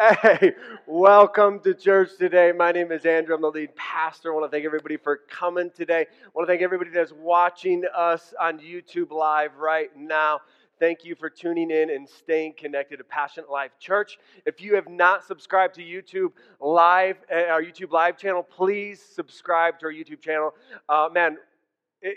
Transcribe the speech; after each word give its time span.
Hey, 0.00 0.54
welcome 0.86 1.60
to 1.60 1.74
church 1.74 2.12
today. 2.18 2.52
My 2.56 2.72
name 2.72 2.90
is 2.90 3.04
Andrew. 3.04 3.34
I'm 3.34 3.42
the 3.42 3.50
lead 3.50 3.76
pastor. 3.76 4.32
I 4.32 4.34
want 4.34 4.50
to 4.50 4.56
thank 4.56 4.64
everybody 4.64 4.96
for 4.96 5.18
coming 5.28 5.70
today. 5.76 6.06
I 6.24 6.28
want 6.32 6.48
to 6.48 6.50
thank 6.50 6.62
everybody 6.62 6.88
that's 6.88 7.12
watching 7.12 7.84
us 7.94 8.32
on 8.40 8.60
YouTube 8.60 9.10
Live 9.10 9.56
right 9.58 9.90
now. 9.94 10.40
Thank 10.78 11.04
you 11.04 11.14
for 11.14 11.28
tuning 11.28 11.70
in 11.70 11.90
and 11.90 12.08
staying 12.08 12.54
connected 12.54 12.96
to 12.96 13.04
Passionate 13.04 13.50
Life 13.50 13.72
Church. 13.78 14.16
If 14.46 14.62
you 14.62 14.74
have 14.74 14.88
not 14.88 15.22
subscribed 15.26 15.74
to 15.74 15.82
YouTube 15.82 16.32
Live, 16.60 17.18
uh, 17.30 17.50
our 17.50 17.62
YouTube 17.62 17.92
Live 17.92 18.16
channel, 18.16 18.42
please 18.42 19.02
subscribe 19.02 19.78
to 19.80 19.86
our 19.86 19.92
YouTube 19.92 20.22
channel. 20.22 20.54
Uh, 20.88 21.10
man, 21.12 21.36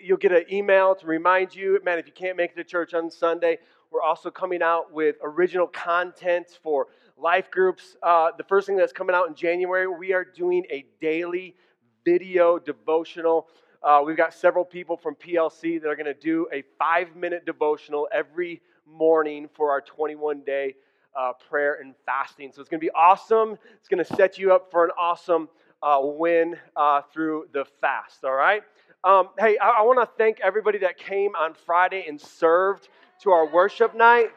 you'll 0.02 0.16
get 0.16 0.32
an 0.32 0.46
email 0.50 0.96
to 0.96 1.06
remind 1.06 1.54
you. 1.54 1.82
Man, 1.84 2.00
if 2.00 2.08
you 2.08 2.14
can't 2.14 2.38
make 2.38 2.52
it 2.52 2.56
to 2.56 2.64
church 2.64 2.94
on 2.94 3.12
Sunday, 3.12 3.58
we're 3.92 4.02
also 4.02 4.32
coming 4.32 4.64
out 4.64 4.94
with 4.94 5.18
original 5.22 5.68
content 5.68 6.48
for 6.64 6.88
life 7.24 7.50
groups. 7.50 7.96
Uh, 8.04 8.32
the 8.38 8.44
first 8.44 8.68
thing 8.68 8.76
that's 8.76 8.92
coming 8.92 9.16
out 9.16 9.30
in 9.30 9.34
January, 9.34 9.88
we 9.88 10.12
are 10.12 10.26
doing 10.26 10.66
a 10.70 10.86
daily 11.00 11.56
video 12.04 12.60
devotional. 12.60 13.48
Uh, 13.82 14.02
we've 14.06 14.18
got 14.18 14.34
several 14.34 14.66
people 14.66 14.98
from 14.98 15.16
PLC 15.16 15.82
that 15.82 15.88
are 15.88 15.96
going 15.96 16.06
to 16.06 16.14
do 16.14 16.48
a 16.52 16.64
five 16.78 17.16
minute 17.16 17.46
devotional 17.46 18.10
every 18.12 18.62
morning 18.86 19.48
for 19.56 19.72
our 19.72 19.80
21 19.80 20.42
day 20.42 20.76
uh, 21.18 21.32
prayer 21.50 21.80
and 21.82 21.96
fasting. 22.06 22.52
So 22.54 22.60
it's 22.60 22.70
going 22.70 22.82
to 22.82 22.86
be 22.86 22.92
awesome. 22.92 23.58
It's 23.80 23.88
going 23.88 24.04
to 24.04 24.16
set 24.16 24.38
you 24.38 24.54
up 24.54 24.70
for 24.70 24.84
an 24.84 24.92
awesome 25.00 25.48
uh, 25.82 26.00
win 26.02 26.58
uh, 26.76 27.04
through 27.14 27.48
the 27.54 27.64
fast, 27.80 28.26
all 28.26 28.34
right? 28.34 28.64
Um, 29.06 29.30
hey, 29.40 29.58
I, 29.58 29.70
I 29.70 29.82
want 29.84 30.00
to 30.00 30.10
thank 30.18 30.40
everybody 30.42 30.80
that 30.80 30.98
came 30.98 31.36
on 31.38 31.54
Friday 31.66 32.04
and 32.06 32.20
served 32.20 32.90
to 33.22 33.32
our 33.32 33.50
worship 33.50 33.96
night. 33.96 34.32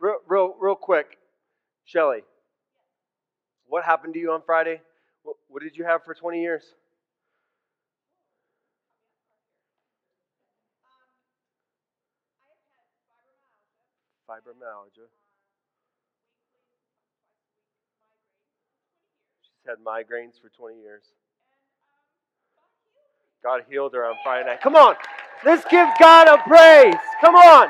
Real, 0.00 0.16
real, 0.28 0.54
real 0.60 0.74
quick, 0.76 1.18
Shelly, 1.84 2.20
what 3.66 3.84
happened 3.84 4.14
to 4.14 4.20
you 4.20 4.32
on 4.32 4.42
Friday? 4.46 4.80
What, 5.24 5.36
what 5.48 5.62
did 5.62 5.76
you 5.76 5.84
have 5.84 6.04
for 6.04 6.14
20 6.14 6.40
years? 6.40 6.62
Fibromyalgia. 14.28 15.08
She's 19.42 19.66
had 19.66 19.78
migraines 19.84 20.40
for 20.40 20.50
20 20.50 20.80
years. 20.80 21.02
God 23.42 23.62
healed 23.68 23.94
her 23.94 24.04
on 24.04 24.16
Friday 24.22 24.48
night. 24.48 24.60
Come 24.60 24.76
on, 24.76 24.94
let's 25.44 25.64
give 25.70 25.88
God 25.98 26.28
a 26.28 26.38
praise. 26.46 27.00
Come 27.20 27.34
on. 27.34 27.68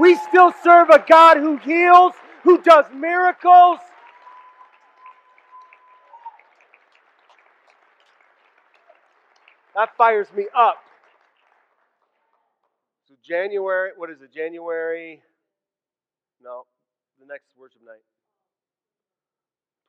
We 0.00 0.16
still 0.16 0.52
serve 0.64 0.90
a 0.90 1.04
God 1.06 1.36
who 1.36 1.56
heals, 1.56 2.14
who 2.42 2.60
does 2.62 2.86
miracles. 2.94 3.78
That 9.74 9.96
fires 9.96 10.28
me 10.36 10.46
up. 10.54 10.76
So, 13.08 13.14
January, 13.24 13.90
what 13.96 14.10
is 14.10 14.20
it? 14.20 14.32
January? 14.32 15.22
No, 16.42 16.64
the 17.18 17.26
next 17.26 17.46
worship 17.56 17.80
night. 17.84 18.02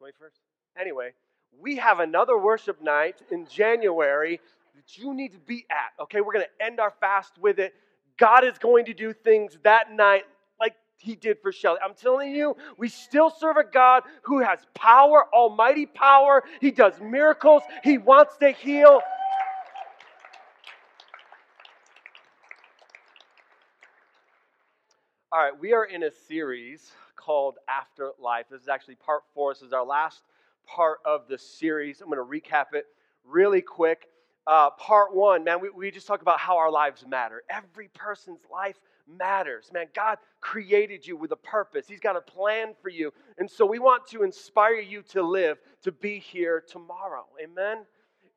21st? 0.01 0.81
Anyway, 0.81 1.11
we 1.59 1.77
have 1.77 1.99
another 1.99 2.37
worship 2.37 2.81
night 2.81 3.15
in 3.31 3.47
January 3.47 4.39
that 4.75 4.97
you 4.97 5.13
need 5.13 5.33
to 5.33 5.39
be 5.39 5.65
at. 5.69 6.01
Okay, 6.03 6.21
we're 6.21 6.33
going 6.33 6.45
to 6.45 6.65
end 6.65 6.79
our 6.79 6.93
fast 6.99 7.37
with 7.39 7.59
it. 7.59 7.73
God 8.17 8.43
is 8.43 8.57
going 8.57 8.85
to 8.85 8.93
do 8.93 9.13
things 9.13 9.57
that 9.63 9.91
night 9.91 10.23
like 10.59 10.75
he 10.97 11.15
did 11.15 11.37
for 11.41 11.51
Shelly. 11.51 11.79
I'm 11.83 11.95
telling 11.95 12.33
you, 12.33 12.55
we 12.77 12.89
still 12.89 13.29
serve 13.29 13.57
a 13.57 13.63
God 13.63 14.03
who 14.23 14.39
has 14.39 14.59
power, 14.73 15.25
almighty 15.33 15.85
power. 15.85 16.43
He 16.61 16.71
does 16.71 16.93
miracles, 17.01 17.63
he 17.83 17.97
wants 17.97 18.37
to 18.37 18.51
heal. 18.51 19.01
All 25.31 25.39
right, 25.39 25.59
we 25.59 25.73
are 25.73 25.85
in 25.85 26.03
a 26.03 26.11
series 26.27 26.91
called 27.15 27.57
Afterlife. 27.67 28.45
This 28.51 28.61
is 28.61 28.67
actually 28.67 28.95
part 28.95 29.23
four. 29.33 29.51
This 29.51 29.63
is 29.63 29.73
our 29.73 29.83
last 29.83 30.21
part 30.67 30.99
of 31.05 31.27
the 31.27 31.39
series. 31.39 32.01
I'm 32.01 32.09
going 32.11 32.19
to 32.19 32.23
recap 32.23 32.73
it 32.73 32.85
really 33.25 33.61
quick 33.61 34.09
uh, 34.45 34.69
part 34.71 35.15
one, 35.15 35.43
man, 35.43 35.61
we, 35.61 35.69
we 35.69 35.91
just 35.91 36.07
talked 36.07 36.21
about 36.21 36.39
how 36.39 36.57
our 36.57 36.71
lives 36.71 37.05
matter. 37.07 37.43
Every 37.49 37.87
person's 37.89 38.41
life 38.51 38.77
matters. 39.07 39.69
Man, 39.73 39.87
God 39.95 40.17
created 40.41 41.05
you 41.05 41.15
with 41.17 41.31
a 41.31 41.37
purpose, 41.37 41.87
He's 41.87 41.99
got 41.99 42.15
a 42.15 42.21
plan 42.21 42.73
for 42.81 42.89
you. 42.89 43.13
And 43.37 43.49
so 43.49 43.65
we 43.65 43.79
want 43.79 44.07
to 44.07 44.23
inspire 44.23 44.79
you 44.79 45.01
to 45.09 45.21
live, 45.21 45.59
to 45.83 45.91
be 45.91 46.19
here 46.19 46.63
tomorrow. 46.67 47.25
Amen? 47.41 47.85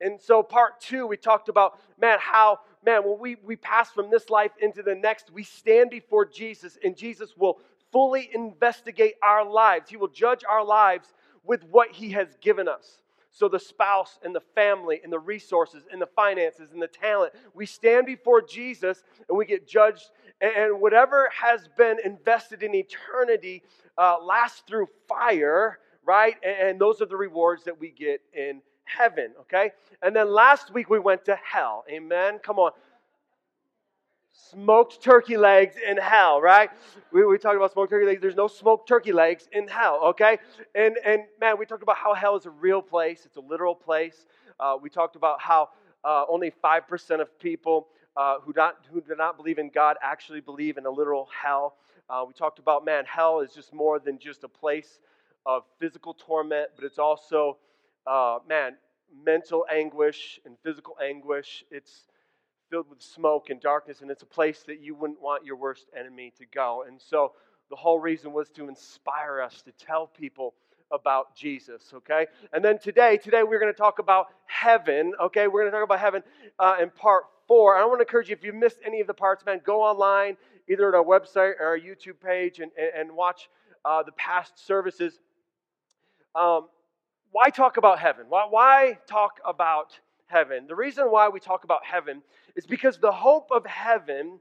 And 0.01 0.21
so, 0.21 0.43
part 0.43 0.81
two, 0.81 1.07
we 1.07 1.17
talked 1.17 1.49
about, 1.49 1.79
man, 1.99 2.19
how, 2.21 2.61
man, 2.85 3.03
when 3.03 3.19
we, 3.19 3.37
we 3.43 3.57
pass 3.57 3.91
from 3.91 4.11
this 4.11 4.29
life 4.29 4.51
into 4.61 4.83
the 4.83 4.95
next, 4.95 5.31
we 5.33 5.43
stand 5.43 5.91
before 5.91 6.27
Jesus, 6.27 6.77
and 6.85 6.95
Jesus 6.95 7.35
will 7.37 7.59
fully 7.93 8.29
investigate 8.35 9.15
our 9.23 9.49
lives. 9.49 9.89
He 9.89 9.97
will 9.97 10.09
judge 10.09 10.45
our 10.49 10.63
lives 10.63 11.15
with 11.45 11.65
what 11.65 11.93
He 11.93 12.11
has 12.11 12.29
given 12.43 12.69
us. 12.69 13.01
So, 13.37 13.51
the 13.51 13.61
spouse 13.61 14.19
and 14.25 14.35
the 14.35 14.41
family 14.55 15.03
and 15.05 15.13
the 15.13 15.19
resources 15.19 15.83
and 15.93 16.01
the 16.01 16.07
finances 16.07 16.71
and 16.73 16.81
the 16.81 16.89
talent, 16.89 17.35
we 17.53 17.67
stand 17.67 18.07
before 18.07 18.41
Jesus 18.41 19.05
and 19.29 19.37
we 19.37 19.45
get 19.45 19.69
judged. 19.69 20.09
And 20.41 20.81
whatever 20.81 21.29
has 21.39 21.69
been 21.77 21.99
invested 22.03 22.63
in 22.63 22.75
eternity 22.75 23.63
uh, 23.99 24.17
lasts 24.23 24.63
through 24.67 24.87
fire, 25.07 25.81
right? 26.07 26.37
And 26.43 26.81
those 26.81 27.03
are 27.03 27.07
the 27.07 27.17
rewards 27.19 27.65
that 27.65 27.79
we 27.79 27.91
get 27.91 28.23
in 28.33 28.63
heaven, 28.85 29.33
okay? 29.43 29.73
And 30.01 30.17
then 30.17 30.33
last 30.33 30.73
week 30.73 30.89
we 30.89 30.99
went 30.99 31.27
to 31.27 31.37
hell. 31.37 31.85
Amen. 31.91 32.39
Come 32.43 32.59
on 32.59 32.71
smoked 34.51 35.03
turkey 35.03 35.37
legs 35.37 35.77
in 35.89 35.97
hell, 35.97 36.41
right? 36.41 36.71
We, 37.13 37.25
we 37.25 37.39
talked 37.39 37.57
about 37.57 37.73
smoked 37.73 37.91
turkey 37.91 38.07
legs. 38.07 38.21
There's 38.21 38.37
no 38.37 38.49
smoked 38.49 38.89
turkey 38.89 39.13
legs 39.13 39.49
in 39.53 39.67
hell, 39.69 40.01
okay? 40.05 40.39
And, 40.75 40.97
and 41.05 41.23
man, 41.41 41.59
we 41.59 41.67
talked 41.67 41.83
about 41.83 41.97
how 41.97 42.15
hell 42.15 42.37
is 42.37 42.47
a 42.47 42.51
real 42.51 42.83
place, 42.83 43.25
it's 43.25 43.37
a 43.37 43.41
literal 43.41 43.75
place. 43.75 44.27
Uh, 44.61 44.77
we 44.81 44.91
talked 44.91 45.17
about 45.17 45.41
how 45.41 45.71
uh, 46.05 46.25
only 46.29 46.53
5% 46.63 47.21
of 47.21 47.39
people 47.39 47.89
uh, 48.17 48.37
who, 48.41 48.53
not, 48.57 48.77
who 48.93 49.01
do 49.01 49.15
not 49.17 49.37
believe 49.37 49.59
in 49.59 49.69
God 49.69 49.97
actually 50.03 50.41
believe 50.41 50.79
in 50.79 50.87
a 50.87 50.91
literal 50.91 51.29
hell. 51.43 51.77
Uh, 52.09 52.25
we 52.27 52.33
talked 52.33 52.59
about, 52.59 52.85
man, 52.85 53.05
hell 53.05 53.41
is 53.41 53.53
just 53.53 53.75
more 53.75 53.99
than 53.99 54.19
just 54.19 54.45
a 54.45 54.49
place 54.49 55.01
of 55.45 55.65
physical 55.79 56.15
torment, 56.15 56.71
but 56.77 56.85
it's 56.85 56.99
also, 56.99 57.59
uh, 58.07 58.39
man, 58.49 58.77
mental 59.25 59.67
anguish 59.73 60.41
and 60.45 60.57
physical 60.63 60.97
anguish. 61.03 61.65
It's 61.71 62.07
filled 62.71 62.89
with 62.89 63.03
smoke 63.03 63.51
and 63.51 63.61
darkness, 63.61 64.01
and 64.01 64.11
it's 64.11 64.23
a 64.23 64.27
place 64.27 64.63
that 64.67 64.81
you 64.81 64.95
wouldn't 64.95 65.21
want 65.21 65.45
your 65.45 65.57
worst 65.57 65.87
enemy 65.99 66.33
to 66.39 66.47
go. 66.47 66.85
And 66.87 67.01
so 67.01 67.33
the 67.71 67.77
whole 67.77 67.99
reason 67.99 68.33
was 68.33 68.49
to 68.51 68.69
inspire 68.69 69.41
us 69.41 69.63
to 69.63 69.73
tell 69.73 70.07
people 70.07 70.55
about 70.93 71.35
Jesus, 71.35 71.93
okay? 71.93 72.27
And 72.53 72.65
then 72.65 72.79
today, 72.79 73.17
today 73.17 73.43
we're 73.43 73.59
going 73.59 73.73
to 73.73 73.79
talk 73.79 73.99
about 73.99 74.27
heaven, 74.47 75.13
okay? 75.21 75.49
We're 75.49 75.63
going 75.63 75.73
to 75.73 75.77
talk 75.77 75.85
about 75.85 76.01
heaven 76.01 76.23
uh, 76.59 76.77
in 76.81 76.91
part 76.91 77.25
four. 77.49 77.77
I 77.77 77.85
want 77.85 77.99
to 77.99 78.05
encourage 78.05 78.29
you, 78.29 78.37
if 78.37 78.45
you 78.45 78.53
missed 78.53 78.79
any 78.87 79.01
of 79.01 79.07
the 79.07 79.15
parts, 79.15 79.45
man, 79.45 79.61
go 79.65 79.83
online, 79.83 80.37
either 80.69 80.89
at 80.89 80.95
our 80.95 81.05
website 81.05 81.55
or 81.61 81.67
our 81.67 81.79
YouTube 81.79 82.21
page, 82.25 82.61
and, 82.61 82.71
and, 82.79 83.09
and 83.09 83.17
watch 83.17 83.49
uh, 83.85 84.03
the 84.03 84.13
past 84.13 84.65
services. 84.65 85.19
Um, 86.35 86.69
why 87.33 87.51
talk 87.51 87.77
about 87.77 87.99
heaven? 87.99 88.27
Why, 88.29 88.47
why 88.49 88.99
talk 89.09 89.41
about 89.45 89.99
heaven? 90.27 90.67
The 90.67 90.77
reason 90.77 91.07
why 91.11 91.29
we 91.29 91.41
talk 91.41 91.65
about 91.65 91.85
heaven 91.85 92.23
is 92.55 92.67
because 92.67 92.99
the 92.99 93.13
hope 93.13 93.49
of 93.51 93.65
heaven 93.67 94.39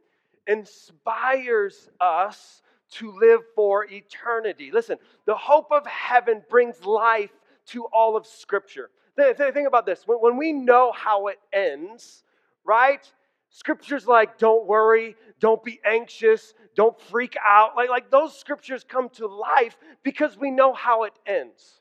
inspires 0.47 1.89
us 1.99 2.61
to 2.91 3.11
live 3.11 3.41
for 3.55 3.85
eternity. 3.85 4.71
Listen, 4.71 4.97
the 5.25 5.35
hope 5.35 5.71
of 5.71 5.85
heaven 5.87 6.43
brings 6.49 6.85
life 6.85 7.31
to 7.67 7.85
all 7.85 8.15
of 8.15 8.25
Scripture. 8.25 8.89
Think 9.17 9.67
about 9.67 9.85
this. 9.85 10.03
When 10.05 10.37
we 10.37 10.53
know 10.53 10.91
how 10.91 11.27
it 11.27 11.39
ends, 11.53 12.23
right? 12.65 13.09
Scriptures 13.49 14.05
like 14.05 14.37
don't 14.37 14.67
worry, 14.67 15.15
don't 15.39 15.63
be 15.63 15.79
anxious, 15.85 16.53
don't 16.75 16.99
freak 16.99 17.37
out. 17.45 17.75
Like, 17.77 17.89
like 17.89 18.11
those 18.11 18.37
scriptures 18.37 18.83
come 18.83 19.07
to 19.11 19.27
life 19.27 19.77
because 20.03 20.37
we 20.37 20.51
know 20.51 20.73
how 20.73 21.03
it 21.03 21.13
ends. 21.25 21.79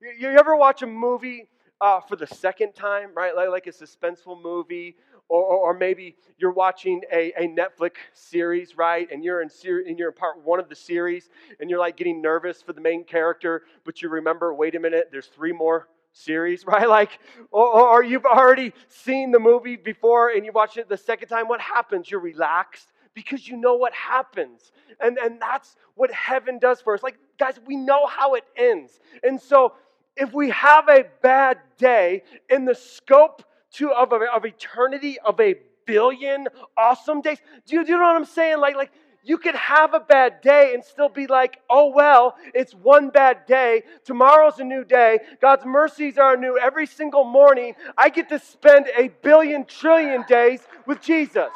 You, 0.00 0.30
you 0.30 0.38
ever 0.38 0.56
watch 0.56 0.80
a 0.80 0.86
movie 0.86 1.48
uh, 1.82 2.00
for 2.00 2.16
the 2.16 2.26
second 2.26 2.74
time, 2.74 3.10
right? 3.14 3.34
Like, 3.34 3.50
like 3.50 3.66
a 3.66 3.72
suspenseful 3.72 4.40
movie 4.40 4.96
or, 5.28 5.42
or, 5.42 5.74
maybe 5.74 6.16
you're 6.36 6.52
watching 6.52 7.00
a, 7.10 7.32
a 7.38 7.48
Netflix 7.48 7.92
series, 8.12 8.76
right? 8.76 9.08
And 9.10 9.24
you're 9.24 9.40
in 9.40 9.48
ser- 9.48 9.82
and 9.86 9.98
you're 9.98 10.10
in 10.10 10.14
part 10.14 10.44
one 10.44 10.60
of 10.60 10.68
the 10.68 10.74
series, 10.74 11.30
and 11.58 11.70
you're 11.70 11.78
like 11.78 11.96
getting 11.96 12.20
nervous 12.20 12.60
for 12.60 12.74
the 12.74 12.82
main 12.82 13.04
character, 13.04 13.62
but 13.84 14.02
you 14.02 14.10
remember, 14.10 14.52
wait 14.52 14.74
a 14.74 14.80
minute, 14.80 15.08
there's 15.10 15.26
three 15.28 15.52
more 15.52 15.88
series, 16.12 16.66
right? 16.66 16.88
Like, 16.88 17.18
or, 17.50 17.66
or 17.66 18.04
you've 18.04 18.26
already 18.26 18.74
seen 18.88 19.30
the 19.30 19.38
movie 19.40 19.76
before 19.76 20.30
and 20.30 20.44
you 20.44 20.52
watch 20.52 20.76
it 20.76 20.88
the 20.88 20.98
second 20.98 21.28
time. 21.28 21.48
What 21.48 21.60
happens? 21.60 22.10
You're 22.10 22.20
relaxed 22.20 22.92
because 23.14 23.48
you 23.48 23.56
know 23.56 23.76
what 23.76 23.94
happens. 23.94 24.72
And, 25.00 25.18
and 25.18 25.40
that's 25.40 25.76
what 25.94 26.12
heaven 26.12 26.58
does 26.58 26.80
for 26.80 26.94
us. 26.94 27.02
Like, 27.02 27.16
guys, 27.38 27.58
we 27.66 27.76
know 27.76 28.06
how 28.06 28.34
it 28.34 28.44
ends. 28.56 29.00
And 29.22 29.40
so, 29.40 29.72
if 30.16 30.32
we 30.32 30.50
have 30.50 30.88
a 30.88 31.04
bad 31.22 31.58
day 31.78 32.22
in 32.50 32.64
the 32.64 32.74
scope 32.74 33.42
to, 33.74 33.90
of, 33.90 34.12
of 34.12 34.44
eternity 34.44 35.18
of 35.20 35.40
a 35.40 35.54
billion 35.86 36.48
awesome 36.76 37.20
days, 37.20 37.38
do 37.66 37.76
you, 37.76 37.84
do 37.84 37.92
you 37.92 37.98
know 37.98 38.04
what 38.04 38.16
I'm 38.16 38.24
saying? 38.24 38.58
Like, 38.60 38.76
like 38.76 38.92
you 39.24 39.38
could 39.38 39.54
have 39.54 39.94
a 39.94 40.00
bad 40.00 40.40
day 40.40 40.74
and 40.74 40.84
still 40.84 41.08
be 41.08 41.26
like, 41.26 41.60
oh, 41.70 41.92
well, 41.94 42.34
it's 42.54 42.72
one 42.74 43.10
bad 43.10 43.46
day. 43.46 43.84
Tomorrow's 44.04 44.58
a 44.58 44.64
new 44.64 44.84
day. 44.84 45.20
God's 45.40 45.64
mercies 45.64 46.18
are 46.18 46.36
new 46.36 46.58
every 46.58 46.86
single 46.86 47.24
morning. 47.24 47.74
I 47.96 48.08
get 48.08 48.28
to 48.30 48.38
spend 48.38 48.86
a 48.96 49.08
billion 49.22 49.64
trillion 49.64 50.24
days 50.28 50.60
with 50.86 51.00
Jesus. 51.00 51.50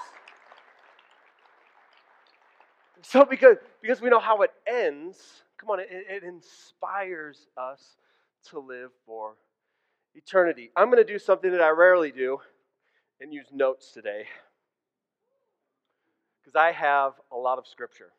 So, 3.03 3.25
because, 3.25 3.57
because 3.83 4.01
we 4.01 4.11
know 4.11 4.21
how 4.21 4.43
it 4.43 4.51
ends, 4.67 5.43
come 5.59 5.71
on, 5.71 5.81
it, 5.81 5.89
it 5.91 6.23
inspires 6.25 7.47
us 7.57 7.97
to 8.51 8.59
live 8.59 8.91
for 9.05 9.35
eternity. 10.15 10.71
I'm 10.77 10.91
going 10.91 11.05
to 11.05 11.13
do 11.13 11.19
something 11.19 11.51
that 11.51 11.61
I 11.61 11.71
rarely 11.71 12.13
do 12.13 12.39
and 13.21 13.33
use 13.33 13.47
notes 13.53 13.93
today 13.93 14.27
because 16.41 16.57
I 16.57 16.73
have 16.73 17.15
a 17.33 17.37
lot 17.37 17.59
of 17.59 17.67
scripture. 17.67 18.11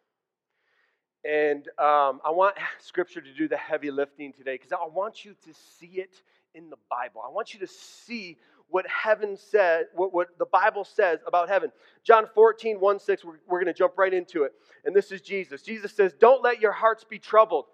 And 1.23 1.67
um, 1.79 2.21
I 2.25 2.31
want 2.31 2.55
scripture 2.79 3.21
to 3.21 3.33
do 3.33 3.47
the 3.47 3.57
heavy 3.57 3.91
lifting 3.91 4.33
today 4.33 4.55
because 4.55 4.71
I 4.71 4.85
want 4.85 5.25
you 5.25 5.35
to 5.45 5.53
see 5.79 5.99
it 5.99 6.21
in 6.53 6.69
the 6.69 6.77
Bible. 6.89 7.21
I 7.25 7.31
want 7.31 7.53
you 7.53 7.59
to 7.61 7.67
see 7.67 8.37
what 8.69 8.85
heaven 8.87 9.37
said, 9.37 9.85
what, 9.95 10.13
what 10.13 10.37
the 10.37 10.45
Bible 10.45 10.83
says 10.83 11.19
about 11.25 11.47
heaven. 11.47 11.71
John 12.03 12.25
14, 12.35 12.79
1 12.79 12.99
6, 12.99 13.23
we're, 13.23 13.33
we're 13.47 13.63
going 13.63 13.73
to 13.73 13.77
jump 13.77 13.97
right 13.97 14.13
into 14.13 14.43
it. 14.43 14.51
And 14.83 14.95
this 14.95 15.11
is 15.11 15.21
Jesus. 15.21 15.61
Jesus 15.61 15.93
says, 15.93 16.13
Don't 16.19 16.43
let 16.43 16.59
your 16.59 16.73
hearts 16.73 17.03
be 17.03 17.17
troubled. 17.17 17.65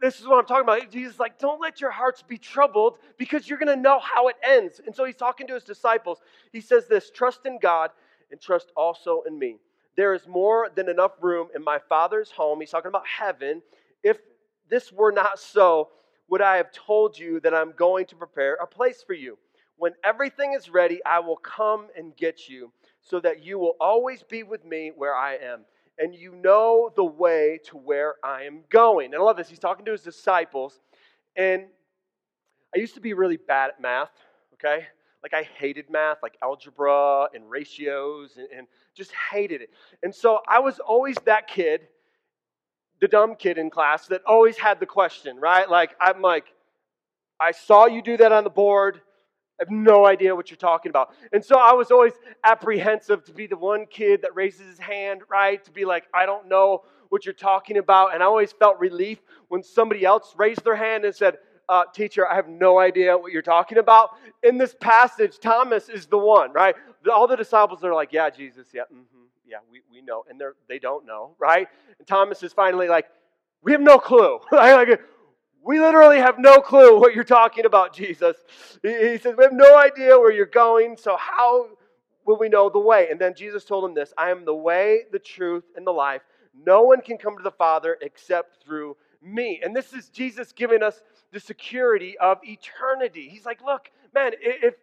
This 0.00 0.20
is 0.20 0.26
what 0.26 0.38
I'm 0.38 0.46
talking 0.46 0.64
about. 0.64 0.90
Jesus 0.90 1.18
like, 1.18 1.38
Don't 1.38 1.60
let 1.60 1.80
your 1.80 1.90
hearts 1.90 2.22
be 2.22 2.38
troubled 2.38 2.98
because 3.18 3.48
you're 3.48 3.58
going 3.58 3.74
to 3.74 3.80
know 3.80 4.00
how 4.00 4.28
it 4.28 4.36
ends. 4.46 4.80
And 4.84 4.94
so 4.94 5.04
he's 5.04 5.16
talking 5.16 5.46
to 5.48 5.54
his 5.54 5.64
disciples. 5.64 6.20
He 6.52 6.60
says 6.60 6.86
this 6.88 7.10
Trust 7.10 7.46
in 7.46 7.58
God 7.60 7.90
and 8.30 8.40
trust 8.40 8.72
also 8.76 9.22
in 9.26 9.38
me. 9.38 9.56
There 9.96 10.14
is 10.14 10.26
more 10.26 10.70
than 10.74 10.88
enough 10.88 11.12
room 11.20 11.48
in 11.54 11.62
my 11.62 11.78
Father's 11.88 12.30
home. 12.30 12.60
He's 12.60 12.70
talking 12.70 12.88
about 12.88 13.06
heaven. 13.06 13.62
If 14.02 14.18
this 14.68 14.90
were 14.90 15.12
not 15.12 15.38
so, 15.38 15.90
would 16.28 16.40
I 16.40 16.56
have 16.56 16.72
told 16.72 17.18
you 17.18 17.40
that 17.40 17.54
I'm 17.54 17.72
going 17.72 18.06
to 18.06 18.16
prepare 18.16 18.54
a 18.54 18.66
place 18.66 19.04
for 19.06 19.12
you? 19.12 19.38
When 19.76 19.92
everything 20.04 20.54
is 20.54 20.70
ready, 20.70 21.00
I 21.04 21.20
will 21.20 21.36
come 21.36 21.88
and 21.96 22.16
get 22.16 22.48
you 22.48 22.72
so 23.02 23.20
that 23.20 23.44
you 23.44 23.58
will 23.58 23.76
always 23.80 24.22
be 24.22 24.42
with 24.42 24.64
me 24.64 24.92
where 24.96 25.14
I 25.14 25.34
am. 25.34 25.64
And 25.98 26.14
you 26.14 26.34
know 26.34 26.90
the 26.96 27.04
way 27.04 27.60
to 27.66 27.76
where 27.76 28.14
I 28.24 28.42
am 28.42 28.64
going. 28.68 29.14
And 29.14 29.20
I 29.20 29.24
love 29.24 29.36
this. 29.36 29.48
He's 29.48 29.58
talking 29.58 29.84
to 29.84 29.92
his 29.92 30.02
disciples. 30.02 30.80
And 31.36 31.66
I 32.74 32.78
used 32.78 32.94
to 32.94 33.00
be 33.00 33.12
really 33.12 33.36
bad 33.36 33.70
at 33.70 33.80
math, 33.80 34.10
okay? 34.54 34.86
like 35.24 35.32
I 35.32 35.48
hated 35.58 35.88
math, 35.88 36.18
like 36.22 36.36
algebra 36.42 37.28
and 37.34 37.50
ratios, 37.50 38.36
and, 38.36 38.46
and 38.56 38.66
just 38.94 39.10
hated 39.32 39.62
it. 39.62 39.70
And 40.02 40.14
so 40.14 40.40
I 40.46 40.60
was 40.60 40.78
always 40.78 41.16
that 41.24 41.48
kid, 41.48 41.88
the 43.00 43.08
dumb 43.08 43.34
kid 43.34 43.56
in 43.56 43.70
class 43.70 44.06
that 44.08 44.20
always 44.26 44.58
had 44.58 44.80
the 44.80 44.86
question, 44.86 45.38
right? 45.38 45.68
Like 45.68 45.96
I'm 45.98 46.20
like, 46.20 46.44
I 47.40 47.52
saw 47.52 47.86
you 47.86 48.02
do 48.02 48.18
that 48.18 48.32
on 48.32 48.44
the 48.44 48.50
board. 48.50 49.00
I 49.60 49.62
have 49.62 49.70
no 49.70 50.04
idea 50.06 50.34
what 50.34 50.50
you're 50.50 50.56
talking 50.56 50.90
about. 50.90 51.14
And 51.32 51.44
so 51.44 51.58
I 51.58 51.72
was 51.72 51.90
always 51.90 52.14
apprehensive 52.42 53.24
to 53.24 53.32
be 53.32 53.46
the 53.46 53.56
one 53.56 53.86
kid 53.86 54.22
that 54.22 54.34
raises 54.34 54.66
his 54.66 54.78
hand, 54.78 55.22
right? 55.28 55.64
To 55.64 55.70
be 55.70 55.84
like, 55.84 56.04
I 56.12 56.26
don't 56.26 56.48
know 56.48 56.82
what 57.10 57.24
you're 57.24 57.34
talking 57.34 57.76
about. 57.76 58.14
And 58.14 58.22
I 58.22 58.26
always 58.26 58.50
felt 58.50 58.78
relief 58.80 59.20
when 59.48 59.62
somebody 59.62 60.04
else 60.04 60.34
raised 60.36 60.64
their 60.64 60.74
hand 60.74 61.04
and 61.04 61.14
said, 61.14 61.38
uh, 61.68 61.84
teacher, 61.94 62.28
I 62.28 62.34
have 62.34 62.48
no 62.48 62.78
idea 62.78 63.16
what 63.16 63.32
you're 63.32 63.42
talking 63.42 63.78
about. 63.78 64.10
In 64.42 64.58
this 64.58 64.74
passage, 64.80 65.38
Thomas 65.38 65.88
is 65.88 66.06
the 66.06 66.18
one, 66.18 66.52
right? 66.52 66.74
All 67.10 67.26
the 67.26 67.36
disciples 67.36 67.84
are 67.84 67.94
like, 67.94 68.12
yeah, 68.12 68.30
Jesus, 68.30 68.66
yeah, 68.74 68.82
mm-hmm, 68.92 69.24
yeah, 69.46 69.58
we, 69.70 69.80
we 69.90 70.02
know. 70.02 70.24
And 70.28 70.38
they're, 70.40 70.54
they 70.68 70.78
don't 70.78 71.06
know, 71.06 71.36
right? 71.38 71.68
And 71.98 72.06
Thomas 72.06 72.42
is 72.42 72.52
finally 72.52 72.88
like, 72.88 73.06
we 73.62 73.72
have 73.72 73.80
no 73.80 73.98
clue. 73.98 74.40
like, 74.52 75.00
we 75.64 75.80
literally 75.80 76.18
have 76.18 76.38
no 76.38 76.60
clue 76.60 77.00
what 77.00 77.14
you're 77.14 77.24
talking 77.24 77.64
about, 77.64 77.94
Jesus. 77.94 78.36
He, 78.82 79.18
says, 79.18 79.34
we 79.36 79.44
have 79.44 79.52
no 79.52 79.78
idea 79.78 80.18
where 80.18 80.30
you're 80.32 80.46
going, 80.46 80.96
so 80.96 81.16
how 81.16 81.68
will 82.26 82.38
we 82.38 82.48
know 82.48 82.68
the 82.68 82.78
way? 82.78 83.08
And 83.10 83.18
then 83.18 83.34
Jesus 83.34 83.64
told 83.64 83.84
him 83.84 83.94
this 83.94 84.12
I 84.18 84.30
am 84.30 84.44
the 84.44 84.54
way, 84.54 85.02
the 85.10 85.18
truth, 85.18 85.64
and 85.76 85.86
the 85.86 85.92
life. 85.92 86.22
No 86.54 86.82
one 86.82 87.00
can 87.00 87.18
come 87.18 87.36
to 87.36 87.42
the 87.42 87.50
Father 87.50 87.96
except 88.02 88.62
through 88.64 88.96
me. 89.22 89.60
And 89.64 89.74
this 89.74 89.92
is 89.92 90.08
Jesus 90.10 90.52
giving 90.52 90.82
us 90.82 91.00
the 91.32 91.40
security 91.40 92.16
of 92.18 92.38
eternity. 92.44 93.28
He's 93.28 93.46
like, 93.46 93.60
look, 93.64 93.90
man, 94.14 94.32
if, 94.40 94.74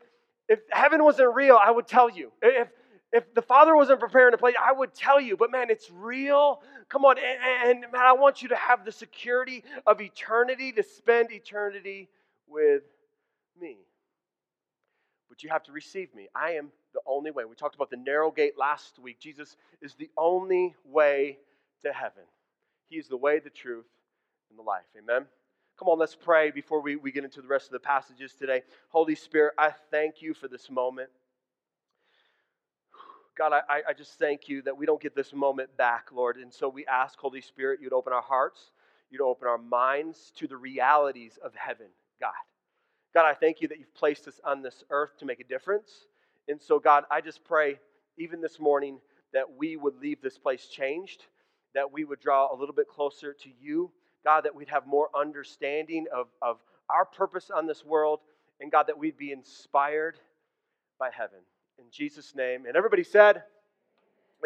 if 0.50 0.60
heaven 0.72 1.04
wasn't 1.04 1.34
real, 1.34 1.58
I 1.64 1.72
would 1.72 1.88
tell 1.88 2.10
you. 2.10 2.32
If, 2.42 2.68
if 3.14 3.34
the 3.34 3.42
Father 3.42 3.76
wasn't 3.76 4.00
preparing 4.00 4.34
a 4.34 4.38
place, 4.38 4.56
I 4.62 4.72
would 4.72 4.94
tell 4.94 5.20
you. 5.20 5.36
But 5.36 5.52
man, 5.52 5.70
it's 5.70 5.92
real. 5.92 6.62
Come 6.90 7.06
on. 7.06 7.18
And, 7.18 7.84
and 7.84 7.92
man, 7.92 8.02
I 8.04 8.14
want 8.14 8.42
you 8.42 8.50
to 8.50 8.56
have 8.56 8.86
the 8.86 8.92
security 8.92 9.64
of 9.86 10.00
eternity, 10.00 10.72
to 10.74 10.84
spend 10.84 11.32
eternity 11.32 12.10
with 12.48 12.84
me. 13.60 13.78
But 15.30 15.44
you 15.44 15.50
have 15.50 15.64
to 15.64 15.72
receive 15.72 16.14
me. 16.16 16.30
I 16.36 16.52
am 16.52 16.72
the 16.94 17.02
only 17.06 17.32
way. 17.32 17.46
We 17.46 17.56
talked 17.56 17.76
about 17.76 17.90
the 17.90 17.98
narrow 17.98 18.32
gate 18.32 18.58
last 18.58 19.00
week. 19.00 19.20
Jesus 19.20 19.56
is 19.82 19.96
the 19.96 20.10
only 20.18 20.76
way 20.86 21.38
to 21.84 21.92
heaven. 21.92 22.24
He 22.90 22.98
is 22.98 23.08
the 23.08 23.18
way, 23.18 23.40
the 23.40 23.50
truth, 23.50 23.86
and 24.50 24.60
the 24.60 24.64
life. 24.64 24.84
Amen. 24.98 25.26
Come 25.80 25.88
on, 25.88 25.98
let's 25.98 26.16
pray 26.16 26.52
before 26.52 26.82
we, 26.82 26.96
we 26.96 27.12
get 27.12 27.24
into 27.24 27.42
the 27.42 27.48
rest 27.48 27.68
of 27.68 27.72
the 27.72 27.80
passages 27.80 28.34
today. 28.34 28.62
Holy 28.90 29.16
Spirit, 29.16 29.54
I 29.58 29.72
thank 29.90 30.22
you 30.22 30.34
for 30.34 30.48
this 30.48 30.70
moment. 30.70 31.10
God, 33.42 33.54
I, 33.68 33.82
I 33.90 33.94
just 33.94 34.20
thank 34.20 34.48
you 34.48 34.62
that 34.62 34.78
we 34.78 34.86
don't 34.86 35.02
get 35.02 35.16
this 35.16 35.34
moment 35.34 35.76
back, 35.76 36.10
Lord. 36.14 36.38
And 36.38 36.54
so 36.54 36.70
we 36.70 36.86
ask, 36.86 37.18
Holy 37.18 37.42
Spirit, 37.42 37.80
you'd 37.82 37.92
open 37.92 38.14
our 38.14 38.22
hearts, 38.22 38.70
you'd 39.10 39.20
open 39.20 39.48
our 39.48 39.58
minds 39.58 40.32
to 40.36 40.48
the 40.48 40.56
realities 40.56 41.40
of 41.44 41.52
heaven, 41.56 41.88
God. 42.20 42.34
God, 43.16 43.26
I 43.26 43.34
thank 43.34 43.60
you 43.60 43.68
that 43.70 43.80
you've 43.80 43.96
placed 43.96 44.28
us 44.28 44.40
on 44.46 44.62
this 44.62 44.84
earth 44.92 45.18
to 45.18 45.26
make 45.26 45.40
a 45.40 45.44
difference. 45.44 45.90
And 46.50 46.62
so, 46.62 46.78
God, 46.78 47.06
I 47.10 47.20
just 47.20 47.44
pray, 47.44 47.80
even 48.20 48.42
this 48.42 48.60
morning, 48.60 49.00
that 49.34 49.46
we 49.58 49.76
would 49.76 49.96
leave 50.00 50.22
this 50.22 50.38
place 50.38 50.68
changed, 50.68 51.26
that 51.74 51.92
we 51.92 52.04
would 52.04 52.20
draw 52.20 52.54
a 52.54 52.56
little 52.56 52.76
bit 52.76 52.90
closer 52.90 53.34
to 53.34 53.50
you, 53.60 53.90
God, 54.24 54.42
that 54.42 54.54
we'd 54.54 54.70
have 54.70 54.86
more 54.86 55.10
understanding 55.20 56.06
of, 56.16 56.28
of 56.44 56.58
our 56.92 57.06
purpose 57.06 57.50
on 57.50 57.66
this 57.66 57.84
world, 57.84 58.20
and 58.60 58.72
God, 58.72 58.86
that 58.86 59.00
we'd 59.00 59.18
be 59.18 59.32
inspired 59.32 60.20
by 61.00 61.10
heaven. 61.10 61.40
In 61.82 61.88
Jesus' 61.92 62.36
name. 62.36 62.68
And 62.68 62.78
everybody 62.78 63.04
said, 63.04 63.42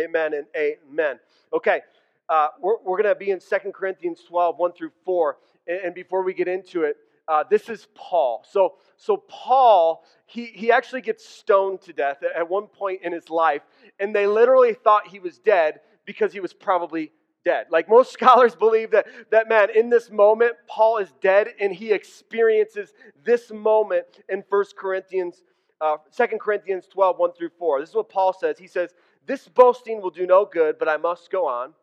Amen 0.02 0.34
and 0.34 0.46
amen. 0.56 1.20
Okay, 1.54 1.82
uh, 2.30 2.48
we're, 2.62 2.78
we're 2.84 3.02
going 3.02 3.14
to 3.14 3.20
be 3.20 3.32
in 3.32 3.42
Second 3.42 3.74
Corinthians 3.74 4.22
12, 4.28 4.58
1 4.58 4.72
through 4.72 4.92
4. 5.04 5.38
And, 5.68 5.80
and 5.86 5.96
before 5.96 6.24
we 6.24 6.34
get 6.34 6.48
into 6.48 6.84
it, 6.84 6.96
uh, 7.28 7.44
this 7.50 7.68
is 7.68 7.88
Paul. 7.94 8.46
So, 8.50 8.76
so 8.96 9.18
Paul, 9.28 10.06
he, 10.26 10.46
he 10.46 10.72
actually 10.72 11.02
gets 11.02 11.28
stoned 11.28 11.82
to 11.82 11.94
death 11.94 12.20
at 12.24 12.50
one 12.50 12.68
point 12.68 13.02
in 13.04 13.12
his 13.12 13.30
life, 13.30 13.64
and 14.00 14.16
they 14.16 14.28
literally 14.28 14.74
thought 14.74 15.08
he 15.08 15.20
was 15.20 15.38
dead 15.40 15.82
because 16.06 16.32
he 16.32 16.40
was 16.40 16.54
probably 16.54 17.12
dead. 17.44 17.68
Like 17.70 17.90
most 17.90 18.14
scholars 18.14 18.56
believe 18.56 18.92
that, 18.92 19.08
that 19.32 19.50
man, 19.50 19.70
in 19.76 19.90
this 19.90 20.10
moment, 20.10 20.54
Paul 20.68 21.00
is 21.00 21.14
dead 21.22 21.50
and 21.60 21.74
he 21.74 21.92
experiences 21.92 22.94
this 23.26 23.52
moment 23.52 24.06
in 24.30 24.44
1 24.48 24.64
Corinthians, 24.78 25.44
uh, 25.86 25.98
2 26.16 26.38
Corinthians 26.40 26.88
12, 26.88 27.20
1 27.20 27.34
through 27.34 27.52
4. 27.60 27.80
This 27.80 27.90
is 27.90 27.96
what 27.96 28.10
Paul 28.10 28.34
says. 28.34 28.58
He 28.58 28.68
says, 28.68 28.92
This 29.28 29.48
boasting 29.48 30.02
will 30.02 30.10
do 30.10 30.26
no 30.26 30.46
good, 30.46 30.78
but 30.80 30.90
I 30.90 30.98
must 30.98 31.30
go 31.30 31.46
on. 31.46 31.74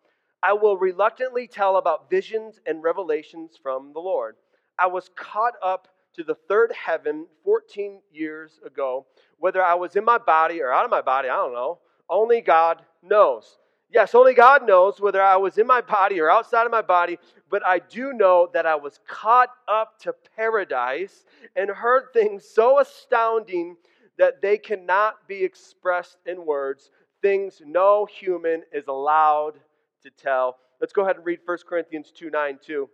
I 0.42 0.52
will 0.54 0.76
reluctantly 0.76 1.46
tell 1.46 1.76
about 1.76 2.10
visions 2.10 2.60
and 2.66 2.82
revelations 2.82 3.52
from 3.62 3.92
the 3.92 4.00
Lord. 4.00 4.34
I 4.76 4.88
was 4.88 5.10
caught 5.14 5.54
up 5.62 5.86
to 6.14 6.24
the 6.24 6.34
third 6.34 6.72
heaven 6.72 7.26
14 7.44 8.00
years 8.12 8.58
ago. 8.66 9.06
Whether 9.38 9.62
I 9.62 9.74
was 9.74 9.94
in 9.94 10.04
my 10.04 10.18
body 10.18 10.60
or 10.60 10.72
out 10.72 10.84
of 10.84 10.90
my 10.90 11.00
body, 11.00 11.28
I 11.28 11.36
don't 11.36 11.54
know. 11.54 11.78
Only 12.10 12.40
God 12.40 12.82
knows. 13.02 13.58
Yes, 13.92 14.14
only 14.14 14.32
God 14.34 14.66
knows 14.66 15.00
whether 15.00 15.22
I 15.22 15.36
was 15.36 15.58
in 15.58 15.66
my 15.66 15.82
body 15.82 16.18
or 16.18 16.30
outside 16.30 16.64
of 16.64 16.72
my 16.72 16.82
body, 16.82 17.18
but 17.50 17.64
I 17.64 17.78
do 17.78 18.14
know 18.14 18.48
that 18.54 18.64
I 18.64 18.74
was 18.74 18.98
caught 19.06 19.50
up 19.68 19.98
to 20.00 20.14
paradise 20.34 21.24
and 21.56 21.68
heard 21.70 22.04
things 22.12 22.48
so 22.48 22.80
astounding 22.80 23.76
that 24.18 24.42
they 24.42 24.58
cannot 24.58 25.26
be 25.26 25.42
expressed 25.44 26.18
in 26.26 26.44
words, 26.44 26.90
things 27.22 27.62
no 27.64 28.06
human 28.06 28.62
is 28.72 28.86
allowed 28.88 29.54
to 30.02 30.10
tell. 30.10 30.56
Let's 30.80 30.92
go 30.92 31.02
ahead 31.02 31.16
and 31.16 31.24
read 31.24 31.40
1 31.44 31.58
Corinthians 31.68 32.12
2 32.14 32.30
9 32.30 32.58
2. 32.64 32.88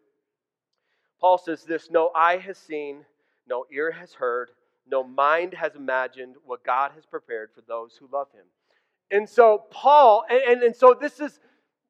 Paul 1.21 1.39
says 1.39 1.65
this 1.65 1.91
No 1.91 2.11
eye 2.15 2.37
has 2.39 2.59
seen, 2.59 3.05
no 3.49 3.65
ear 3.73 3.91
has 3.91 4.13
heard, 4.13 4.51
no 4.87 5.03
mind 5.03 5.55
has 5.55 5.75
imagined 5.75 6.37
what 6.45 6.65
God 6.65 6.93
has 6.95 7.07
prepared 7.07 7.51
for 7.55 7.63
those 7.63 7.97
who 7.99 8.09
love 8.13 8.29
him. 8.33 8.45
And 9.11 9.29
so 9.29 9.65
Paul, 9.71 10.25
and, 10.29 10.41
and, 10.41 10.63
and 10.63 10.77
so 10.77 10.95
this 10.99 11.21
is 11.21 11.41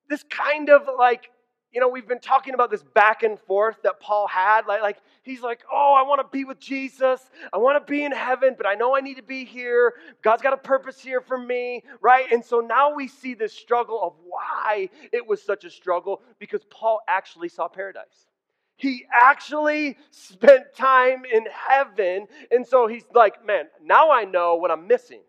this 0.08 0.22
kind 0.24 0.70
of 0.70 0.88
like 0.98 1.30
you 1.72 1.80
know, 1.80 1.88
we've 1.88 2.08
been 2.08 2.20
talking 2.20 2.54
about 2.54 2.70
this 2.70 2.82
back 2.82 3.22
and 3.22 3.38
forth 3.40 3.76
that 3.82 4.00
Paul 4.00 4.26
had. 4.26 4.66
Like, 4.66 4.80
like 4.80 4.98
he's 5.22 5.42
like, 5.42 5.60
oh, 5.70 5.94
I 5.98 6.06
want 6.08 6.20
to 6.20 6.36
be 6.36 6.44
with 6.44 6.58
Jesus. 6.58 7.20
I 7.52 7.58
want 7.58 7.84
to 7.84 7.90
be 7.90 8.04
in 8.04 8.12
heaven, 8.12 8.54
but 8.56 8.66
I 8.66 8.74
know 8.74 8.96
I 8.96 9.00
need 9.00 9.16
to 9.16 9.22
be 9.22 9.44
here. 9.44 9.94
God's 10.22 10.42
got 10.42 10.54
a 10.54 10.58
purpose 10.58 11.00
here 11.00 11.20
for 11.20 11.36
me, 11.36 11.84
right? 12.00 12.30
And 12.32 12.42
so 12.42 12.60
now 12.60 12.94
we 12.94 13.06
see 13.06 13.34
this 13.34 13.52
struggle 13.52 14.00
of 14.02 14.14
why 14.24 14.88
it 15.12 15.26
was 15.26 15.42
such 15.42 15.64
a 15.64 15.70
struggle 15.70 16.22
because 16.38 16.62
Paul 16.70 17.00
actually 17.06 17.48
saw 17.48 17.68
paradise. 17.68 18.28
He 18.76 19.04
actually 19.12 19.98
spent 20.10 20.74
time 20.74 21.24
in 21.30 21.46
heaven. 21.68 22.28
And 22.50 22.66
so 22.66 22.86
he's 22.86 23.04
like, 23.14 23.44
man, 23.44 23.64
now 23.82 24.10
I 24.10 24.24
know 24.24 24.54
what 24.54 24.70
I'm 24.70 24.86
missing, 24.86 25.20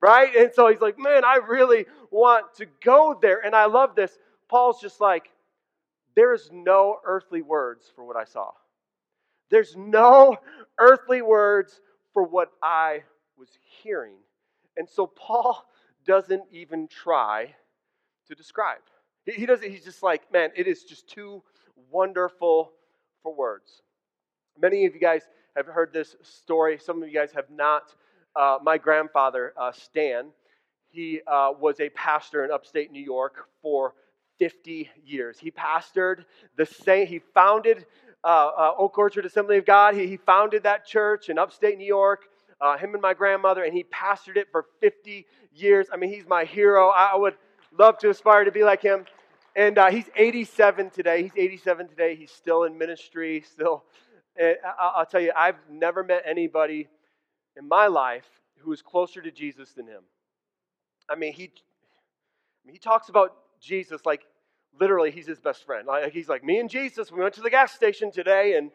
right? 0.00 0.34
And 0.34 0.50
so 0.52 0.68
he's 0.68 0.80
like, 0.80 0.98
man, 0.98 1.22
I 1.24 1.36
really 1.46 1.84
want 2.10 2.54
to 2.56 2.66
go 2.82 3.16
there. 3.20 3.44
And 3.44 3.54
I 3.54 3.66
love 3.66 3.94
this. 3.94 4.18
Paul's 4.48 4.80
just 4.80 5.00
like, 5.00 5.30
there 6.16 6.32
is 6.32 6.50
no 6.50 6.96
earthly 7.04 7.42
words 7.42 7.92
for 7.94 8.04
what 8.04 8.16
I 8.16 8.24
saw. 8.24 8.50
There's 9.50 9.76
no 9.76 10.36
earthly 10.80 11.22
words 11.22 11.80
for 12.12 12.24
what 12.24 12.50
I 12.62 13.02
was 13.38 13.50
hearing. 13.82 14.16
And 14.76 14.88
so 14.88 15.06
Paul 15.06 15.64
doesn't 16.06 16.44
even 16.50 16.88
try 16.88 17.54
to 18.28 18.34
describe. 18.34 18.80
He 19.24 19.46
doesn't, 19.46 19.70
he's 19.70 19.84
just 19.84 20.02
like, 20.02 20.32
man, 20.32 20.50
it 20.56 20.66
is 20.66 20.84
just 20.84 21.08
too 21.08 21.42
wonderful 21.90 22.72
for 23.22 23.34
words. 23.34 23.82
Many 24.60 24.86
of 24.86 24.94
you 24.94 25.00
guys 25.00 25.22
have 25.56 25.66
heard 25.66 25.92
this 25.92 26.16
story. 26.22 26.78
Some 26.78 27.02
of 27.02 27.08
you 27.08 27.14
guys 27.14 27.32
have 27.32 27.50
not. 27.50 27.94
Uh, 28.34 28.58
my 28.62 28.78
grandfather, 28.78 29.52
uh, 29.56 29.72
Stan, 29.72 30.26
he 30.88 31.20
uh, 31.26 31.52
was 31.58 31.80
a 31.80 31.88
pastor 31.90 32.44
in 32.44 32.50
upstate 32.50 32.90
New 32.92 33.02
York 33.02 33.48
for 33.60 33.94
50 34.38 34.90
years. 35.04 35.38
He 35.38 35.50
pastored 35.50 36.24
the 36.56 36.66
same, 36.66 37.06
he 37.06 37.20
founded 37.34 37.86
uh, 38.24 38.50
uh, 38.58 38.74
Oak 38.76 38.98
Orchard 38.98 39.24
Assembly 39.24 39.56
of 39.58 39.64
God. 39.64 39.94
He, 39.94 40.06
he 40.06 40.16
founded 40.16 40.64
that 40.64 40.84
church 40.84 41.28
in 41.28 41.38
upstate 41.38 41.78
New 41.78 41.86
York, 41.86 42.24
uh, 42.60 42.76
him 42.76 42.92
and 42.92 43.02
my 43.02 43.14
grandmother, 43.14 43.62
and 43.62 43.72
he 43.72 43.84
pastored 43.84 44.36
it 44.36 44.48
for 44.50 44.66
50 44.80 45.26
years. 45.54 45.86
I 45.92 45.96
mean, 45.96 46.10
he's 46.10 46.26
my 46.26 46.44
hero. 46.44 46.88
I, 46.88 47.12
I 47.12 47.16
would 47.16 47.34
love 47.78 47.98
to 47.98 48.10
aspire 48.10 48.44
to 48.44 48.50
be 48.50 48.64
like 48.64 48.82
him. 48.82 49.04
And 49.54 49.78
uh, 49.78 49.90
he's 49.90 50.06
87 50.16 50.90
today. 50.90 51.22
He's 51.22 51.36
87 51.36 51.88
today. 51.88 52.16
He's 52.16 52.30
still 52.30 52.64
in 52.64 52.76
ministry, 52.76 53.42
still. 53.50 53.84
And 54.36 54.56
I'll 54.78 55.06
tell 55.06 55.20
you, 55.20 55.32
I've 55.34 55.56
never 55.70 56.04
met 56.04 56.22
anybody 56.26 56.88
in 57.56 57.66
my 57.66 57.86
life 57.86 58.26
who 58.58 58.72
is 58.72 58.82
closer 58.82 59.22
to 59.22 59.30
Jesus 59.30 59.72
than 59.72 59.86
him. 59.86 60.02
I 61.08 61.14
mean, 61.14 61.32
he, 61.32 61.52
he 62.66 62.78
talks 62.78 63.08
about 63.08 63.36
Jesus 63.60 64.00
like 64.04 64.22
literally 64.80 65.10
he's 65.10 65.26
his 65.26 65.40
best 65.40 65.64
friend. 65.64 65.86
Like 65.86 66.12
he's 66.12 66.28
like 66.28 66.44
me 66.44 66.58
and 66.58 66.70
Jesus. 66.70 67.10
We 67.10 67.20
went 67.20 67.34
to 67.34 67.42
the 67.42 67.50
gas 67.50 67.72
station 67.72 68.10
today, 68.10 68.56
and 68.56 68.70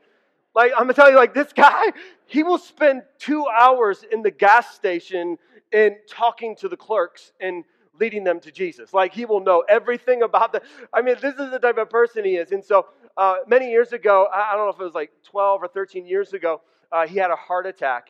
like 0.56 0.72
I'm 0.74 0.84
gonna 0.84 0.94
tell 0.94 1.10
you, 1.10 1.16
like 1.16 1.34
this 1.34 1.54
guy, 1.56 1.92
he 2.26 2.44
will 2.44 2.58
spend 2.58 3.04
two 3.20 3.46
hours 3.48 4.04
in 4.12 4.22
the 4.22 4.32
gas 4.32 4.74
station 4.76 5.38
and 5.74 5.96
talking 6.10 6.56
to 6.58 6.68
the 6.68 6.78
clerks 6.78 7.32
and 7.40 7.64
leading 8.00 8.24
them 8.24 8.40
to 8.42 8.52
Jesus. 8.52 8.94
Like 8.94 9.14
he 9.14 9.26
will 9.26 9.40
know 9.40 9.64
everything 9.68 10.24
about 10.24 10.54
the. 10.54 10.62
I 10.94 11.02
mean, 11.02 11.16
this 11.22 11.36
is 11.36 11.52
the 11.52 11.60
type 11.60 11.78
of 11.78 11.90
person 11.90 12.26
he 12.26 12.36
is. 12.36 12.52
And 12.52 12.64
so 12.64 12.88
uh, 13.18 13.38
many 13.48 13.70
years 13.70 13.94
ago, 13.94 14.28
I 14.34 14.56
don't 14.56 14.66
know 14.66 14.74
if 14.74 14.80
it 14.80 14.84
was 14.84 14.96
like 14.96 15.12
12 15.24 15.64
or 15.64 15.68
13 15.68 16.06
years 16.06 16.34
ago, 16.34 16.62
uh, 16.92 17.08
he 17.08 17.18
had 17.18 17.32
a 17.32 17.36
heart 17.36 17.66
attack 17.66 18.10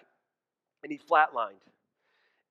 and 0.83 0.91
he 0.91 0.97
flatlined. 0.97 1.61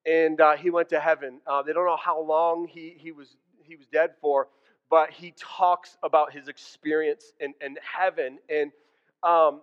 And 0.07 0.41
uh, 0.41 0.57
he 0.57 0.71
went 0.71 0.89
to 0.91 1.01
heaven. 1.01 1.41
Uh, 1.47 1.63
they 1.63 1.73
don't 1.73 1.85
know 1.85 1.97
how 1.97 2.23
long 2.23 2.67
he, 2.67 2.95
he 2.97 3.13
was 3.13 3.37
he 3.71 3.77
was 3.77 3.87
dead 3.87 4.11
for, 4.21 4.49
but 4.91 5.11
he 5.11 5.33
talks 5.39 5.97
about 6.03 6.33
his 6.33 6.49
experience 6.49 7.33
in, 7.39 7.55
in 7.61 7.77
heaven. 7.83 8.39
And 8.49 8.73
um, 9.23 9.61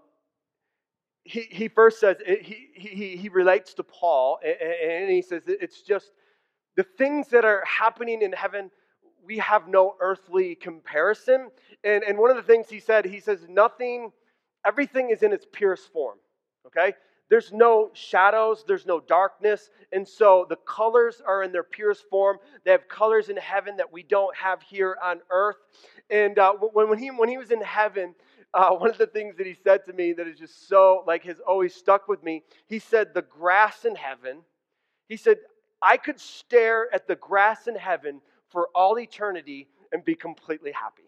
he, 1.23 1.41
he 1.41 1.67
first 1.67 1.99
says, 1.99 2.17
he, 2.25 2.69
he, 2.73 3.17
he 3.17 3.29
relates 3.29 3.73
to 3.75 3.83
Paul, 3.83 4.39
and, 4.43 4.55
and 4.91 5.11
he 5.11 5.21
says, 5.21 5.43
it's 5.47 5.81
just 5.81 6.11
the 6.77 6.83
things 6.83 7.27
that 7.29 7.43
are 7.43 7.63
happening 7.65 8.21
in 8.21 8.31
heaven, 8.31 8.71
we 9.25 9.37
have 9.39 9.67
no 9.67 9.95
earthly 9.99 10.55
comparison. 10.55 11.49
And, 11.83 12.03
and 12.03 12.17
one 12.17 12.29
of 12.29 12.37
the 12.37 12.43
things 12.43 12.69
he 12.69 12.79
said, 12.79 13.03
he 13.03 13.19
says, 13.19 13.45
nothing, 13.49 14.13
everything 14.65 15.09
is 15.09 15.21
in 15.21 15.33
its 15.33 15.45
purest 15.51 15.91
form. 15.91 16.17
Okay? 16.67 16.93
There's 17.29 17.51
no 17.51 17.89
shadows, 17.93 18.63
there's 18.67 18.85
no 18.85 18.99
darkness. 18.99 19.69
And 19.91 20.07
so 20.07 20.45
the 20.49 20.55
colors 20.55 21.21
are 21.25 21.43
in 21.43 21.51
their 21.51 21.63
purest 21.63 22.05
form. 22.09 22.37
They 22.63 22.71
have 22.71 22.87
colors 22.87 23.29
in 23.29 23.37
heaven 23.37 23.77
that 23.77 23.91
we 23.91 24.03
don't 24.03 24.35
have 24.35 24.61
here 24.61 24.97
on 25.03 25.19
earth. 25.29 25.57
And 26.09 26.39
uh, 26.39 26.53
when, 26.53 26.89
when, 26.89 26.99
he, 26.99 27.11
when 27.11 27.29
he 27.29 27.37
was 27.37 27.51
in 27.51 27.61
heaven, 27.61 28.15
uh, 28.53 28.69
one 28.75 28.89
of 28.89 28.97
the 28.97 29.07
things 29.07 29.35
that 29.37 29.45
he 29.45 29.57
said 29.63 29.85
to 29.85 29.93
me 29.93 30.13
that 30.13 30.27
is 30.27 30.39
just 30.39 30.67
so, 30.69 31.03
like, 31.05 31.23
has 31.25 31.37
always 31.45 31.73
stuck 31.75 32.07
with 32.07 32.23
me, 32.23 32.43
he 32.67 32.79
said, 32.79 33.13
The 33.13 33.23
grass 33.23 33.83
in 33.83 33.95
heaven, 33.95 34.39
he 35.09 35.17
said, 35.17 35.37
I 35.81 35.97
could 35.97 36.19
stare 36.19 36.87
at 36.93 37.07
the 37.07 37.15
grass 37.15 37.67
in 37.67 37.75
heaven 37.75 38.21
for 38.49 38.69
all 38.73 38.97
eternity 38.97 39.67
and 39.91 40.03
be 40.03 40.15
completely 40.15 40.71
happy 40.71 41.03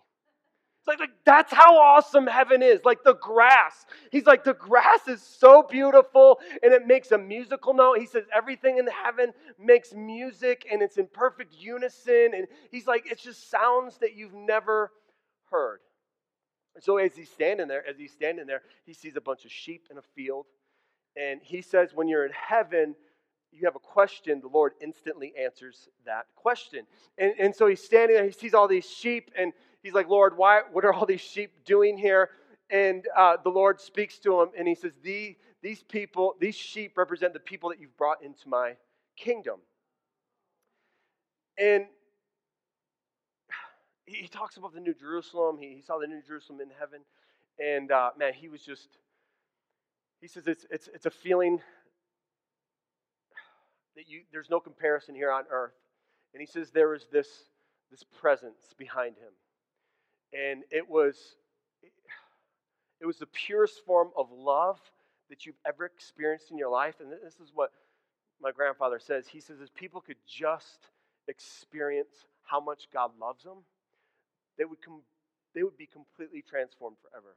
like, 0.90 1.00
like 1.00 1.12
that's 1.24 1.54
how 1.54 1.78
awesome 1.78 2.28
heaven 2.28 2.62
is. 2.62 2.82
Like 2.84 3.04
the 3.04 3.14
grass. 3.16 3.86
He's 4.12 4.26
like, 4.26 4.44
the 4.44 4.54
grass 4.54 5.08
is 5.08 5.22
so 5.22 5.64
beautiful 5.64 6.40
and 6.62 6.74
it 6.74 6.86
makes 6.88 7.12
a 7.12 7.18
musical 7.18 7.74
note. 7.74 8.00
He 8.00 8.06
says 8.06 8.26
everything 8.36 8.78
in 8.78 8.88
heaven 8.88 9.32
makes 9.58 9.94
music 9.94 10.68
and 10.70 10.82
it's 10.82 10.98
in 10.98 11.08
perfect 11.08 11.54
unison. 11.58 12.32
And 12.36 12.48
he's 12.72 12.88
like, 12.88 13.04
it's 13.10 13.24
just 13.24 13.50
sounds 13.50 13.98
that 14.00 14.16
you've 14.16 14.34
never 14.34 14.92
heard. 15.52 15.80
And 16.76 16.84
so 16.84 16.98
as 16.98 17.16
he's 17.16 17.30
standing 17.30 17.68
there, 17.68 17.88
as 17.88 17.98
he's 17.98 18.12
standing 18.12 18.48
there, 18.48 18.62
he 18.86 18.94
sees 18.94 19.16
a 19.16 19.22
bunch 19.22 19.46
of 19.46 19.52
sheep 19.52 19.88
in 19.92 19.98
a 19.98 20.04
field. 20.16 20.46
And 21.16 21.40
he 21.44 21.62
says, 21.62 21.92
when 21.94 22.08
you're 22.08 22.26
in 22.26 22.32
heaven, 22.32 22.96
you 23.52 23.66
have 23.66 23.76
a 23.76 23.80
question, 23.80 24.42
the 24.42 24.48
Lord 24.48 24.74
instantly 24.82 25.34
answers 25.40 25.90
that 26.06 26.28
question. 26.36 26.86
And, 27.18 27.34
and 27.40 27.56
so 27.56 27.68
he's 27.68 27.84
standing 27.84 28.16
there, 28.16 28.26
he 28.26 28.32
sees 28.32 28.54
all 28.54 28.68
these 28.68 28.88
sheep, 28.88 29.32
and 29.38 29.54
he's 29.84 29.94
like, 29.94 30.10
Lord, 30.10 30.38
why, 30.38 30.62
what 30.72 30.86
are 30.86 30.94
all 30.94 31.06
these 31.06 31.22
sheep 31.22 31.66
doing 31.66 31.98
here? 31.98 32.30
And 32.70 33.06
uh, 33.18 33.38
the 33.44 33.50
Lord 33.50 33.82
speaks 33.82 34.20
to 34.20 34.42
him 34.42 34.50
and 34.58 34.68
he 34.68 34.76
says, 34.76 34.92
the, 35.04 35.36
These 35.62 35.84
people, 35.84 36.36
these 36.40 36.56
sheep 36.56 36.98
represent 36.98 37.34
the 37.34 37.40
people 37.40 37.70
that 37.70 37.80
you've 37.80 37.98
brought 37.98 38.24
into 38.24 38.48
my 38.48 38.74
kingdom. 39.18 39.60
And 41.58 41.86
he, 44.06 44.28
talks 44.28 44.58
about 44.58 44.74
the 44.74 44.80
New 44.80 44.94
Jerusalem. 44.94 45.58
He, 45.60 45.76
he, 45.76 45.82
saw 45.82 46.00
the 46.00 46.08
New 46.08 46.22
Jerusalem 46.26 46.62
in 46.62 46.70
heaven. 46.80 47.02
And 47.60 47.92
uh, 47.92 48.12
man, 48.18 48.34
he 48.34 48.48
was 48.48 48.62
just, 48.62 48.88
he 50.22 50.28
says 50.28 50.48
it's, 50.48 50.66
it's, 50.72 50.90
it's 50.94 51.06
a 51.06 51.12
feeling 51.12 51.60
that 53.96 54.08
you, 54.08 54.22
there's 54.32 54.50
no 54.50 54.60
comparison 54.60 55.16
here 55.16 55.32
on 55.32 55.44
earth. 55.52 55.74
And 56.34 56.40
he 56.40 56.48
says 56.48 56.72
there 56.72 56.94
is 56.94 57.08
this, 57.12 57.28
this 57.92 58.04
presence 58.04 58.74
behind 58.78 59.16
him 59.18 59.34
and 60.34 60.64
it 60.72 60.88
was 60.88 61.36
it 63.02 63.06
was 63.06 63.18
the 63.18 63.28
purest 63.28 63.86
form 63.86 64.10
of 64.18 64.32
love 64.32 64.80
that 65.30 65.46
you've 65.46 65.60
ever 65.66 65.86
experienced 65.86 66.52
in 66.52 66.58
your 66.58 66.70
life 66.70 66.96
and 67.00 67.12
this 67.12 67.40
is 67.40 67.52
what 67.54 67.72
my 68.42 68.52
grandfather 68.52 69.00
says. 69.00 69.28
He 69.28 69.42
says 69.42 69.60
if 69.62 69.74
people 69.76 70.02
could 70.02 70.18
just 70.28 70.88
experience 71.28 72.26
how 72.44 72.60
much 72.60 72.88
god 72.92 73.12
loves 73.20 73.44
them 73.44 73.60
they 74.58 74.66
would 74.66 74.82
com- 74.84 75.04
they 75.54 75.64
would 75.64 75.78
be 75.78 75.86
completely 75.86 76.44
transformed 76.48 76.98
forever. 77.02 77.36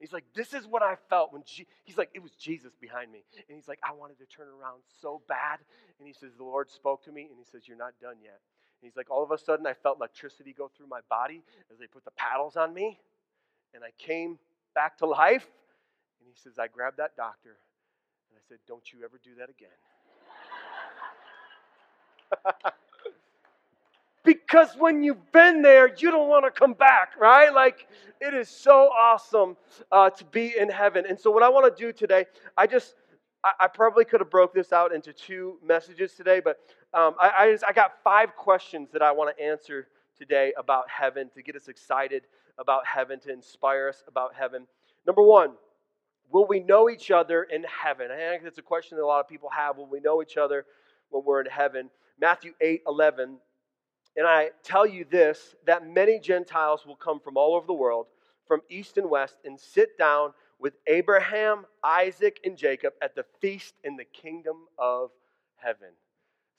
He's 0.00 0.12
like 0.12 0.24
this 0.34 0.54
is 0.54 0.66
what 0.66 0.82
i 0.82 0.96
felt 1.10 1.32
when 1.32 1.42
Je-. 1.44 1.66
he's 1.84 1.98
like 1.98 2.10
it 2.14 2.22
was 2.22 2.32
jesus 2.32 2.72
behind 2.80 3.12
me. 3.12 3.24
And 3.48 3.56
he's 3.56 3.68
like 3.68 3.80
i 3.82 3.92
wanted 3.92 4.18
to 4.18 4.26
turn 4.26 4.48
around 4.48 4.82
so 5.00 5.22
bad. 5.28 5.60
And 5.98 6.06
he 6.06 6.14
says 6.14 6.32
the 6.36 6.44
lord 6.44 6.70
spoke 6.70 7.04
to 7.04 7.12
me 7.12 7.28
and 7.30 7.38
he 7.38 7.44
says 7.44 7.68
you're 7.68 7.76
not 7.76 7.94
done 8.00 8.16
yet 8.22 8.40
he's 8.82 8.96
like, 8.96 9.10
all 9.10 9.22
of 9.22 9.30
a 9.30 9.38
sudden, 9.38 9.66
I 9.66 9.74
felt 9.74 9.98
electricity 9.98 10.54
go 10.56 10.70
through 10.76 10.86
my 10.86 11.00
body 11.08 11.42
as 11.72 11.78
they 11.78 11.86
put 11.86 12.04
the 12.04 12.10
paddles 12.12 12.56
on 12.56 12.72
me, 12.72 12.98
and 13.74 13.82
I 13.82 13.90
came 13.98 14.38
back 14.74 14.98
to 14.98 15.06
life. 15.06 15.46
And 16.20 16.28
he 16.28 16.34
says, 16.34 16.58
I 16.58 16.68
grabbed 16.68 16.98
that 16.98 17.16
doctor, 17.16 17.56
and 18.30 18.36
I 18.36 18.42
said, 18.48 18.58
Don't 18.66 18.92
you 18.92 19.00
ever 19.04 19.18
do 19.22 19.30
that 19.38 19.50
again. 19.50 19.68
because 24.24 24.74
when 24.76 25.02
you've 25.02 25.32
been 25.32 25.62
there, 25.62 25.88
you 25.96 26.10
don't 26.10 26.28
want 26.28 26.44
to 26.44 26.50
come 26.50 26.74
back, 26.74 27.12
right? 27.18 27.52
Like, 27.52 27.88
it 28.20 28.34
is 28.34 28.48
so 28.48 28.90
awesome 28.90 29.56
uh, 29.90 30.10
to 30.10 30.24
be 30.26 30.54
in 30.58 30.68
heaven. 30.68 31.04
And 31.08 31.18
so, 31.18 31.30
what 31.30 31.42
I 31.42 31.48
want 31.48 31.74
to 31.74 31.82
do 31.82 31.92
today, 31.92 32.26
I 32.56 32.66
just, 32.66 32.94
I, 33.42 33.52
I 33.60 33.66
probably 33.68 34.04
could 34.04 34.20
have 34.20 34.30
broke 34.30 34.52
this 34.52 34.72
out 34.72 34.92
into 34.92 35.12
two 35.12 35.58
messages 35.64 36.12
today, 36.12 36.40
but 36.40 36.58
um, 36.94 37.14
I, 37.20 37.32
I, 37.38 37.52
just, 37.52 37.64
I 37.68 37.72
got 37.72 37.92
five 38.02 38.34
questions 38.36 38.88
that 38.92 39.02
I 39.02 39.12
want 39.12 39.36
to 39.36 39.44
answer 39.44 39.88
today 40.16 40.52
about 40.58 40.84
heaven 40.88 41.30
to 41.34 41.42
get 41.42 41.54
us 41.54 41.68
excited 41.68 42.22
about 42.58 42.86
heaven, 42.86 43.20
to 43.20 43.32
inspire 43.32 43.88
us 43.88 44.02
about 44.08 44.34
heaven. 44.34 44.66
Number 45.06 45.22
one, 45.22 45.52
will 46.30 46.46
we 46.46 46.60
know 46.60 46.90
each 46.90 47.10
other 47.10 47.44
in 47.44 47.64
heaven? 47.64 48.10
I 48.10 48.16
think 48.16 48.42
that's 48.42 48.58
a 48.58 48.62
question 48.62 48.96
that 48.96 49.04
a 49.04 49.06
lot 49.06 49.20
of 49.20 49.28
people 49.28 49.50
have. 49.50 49.76
Will 49.76 49.86
we 49.86 50.00
know 50.00 50.22
each 50.22 50.36
other 50.36 50.64
when 51.10 51.24
we're 51.24 51.40
in 51.40 51.50
heaven? 51.50 51.90
Matthew 52.20 52.52
8 52.60 52.82
11. 52.86 53.36
And 54.16 54.26
I 54.26 54.50
tell 54.64 54.86
you 54.86 55.04
this 55.08 55.54
that 55.66 55.86
many 55.86 56.18
Gentiles 56.18 56.84
will 56.86 56.96
come 56.96 57.20
from 57.20 57.36
all 57.36 57.54
over 57.54 57.66
the 57.66 57.74
world, 57.74 58.06
from 58.46 58.60
east 58.68 58.98
and 58.98 59.08
west, 59.08 59.36
and 59.44 59.60
sit 59.60 59.96
down 59.96 60.32
with 60.58 60.74
Abraham, 60.88 61.66
Isaac, 61.84 62.40
and 62.44 62.56
Jacob 62.56 62.94
at 63.00 63.14
the 63.14 63.24
feast 63.40 63.74
in 63.84 63.96
the 63.96 64.04
kingdom 64.04 64.56
of 64.76 65.10
heaven. 65.56 65.90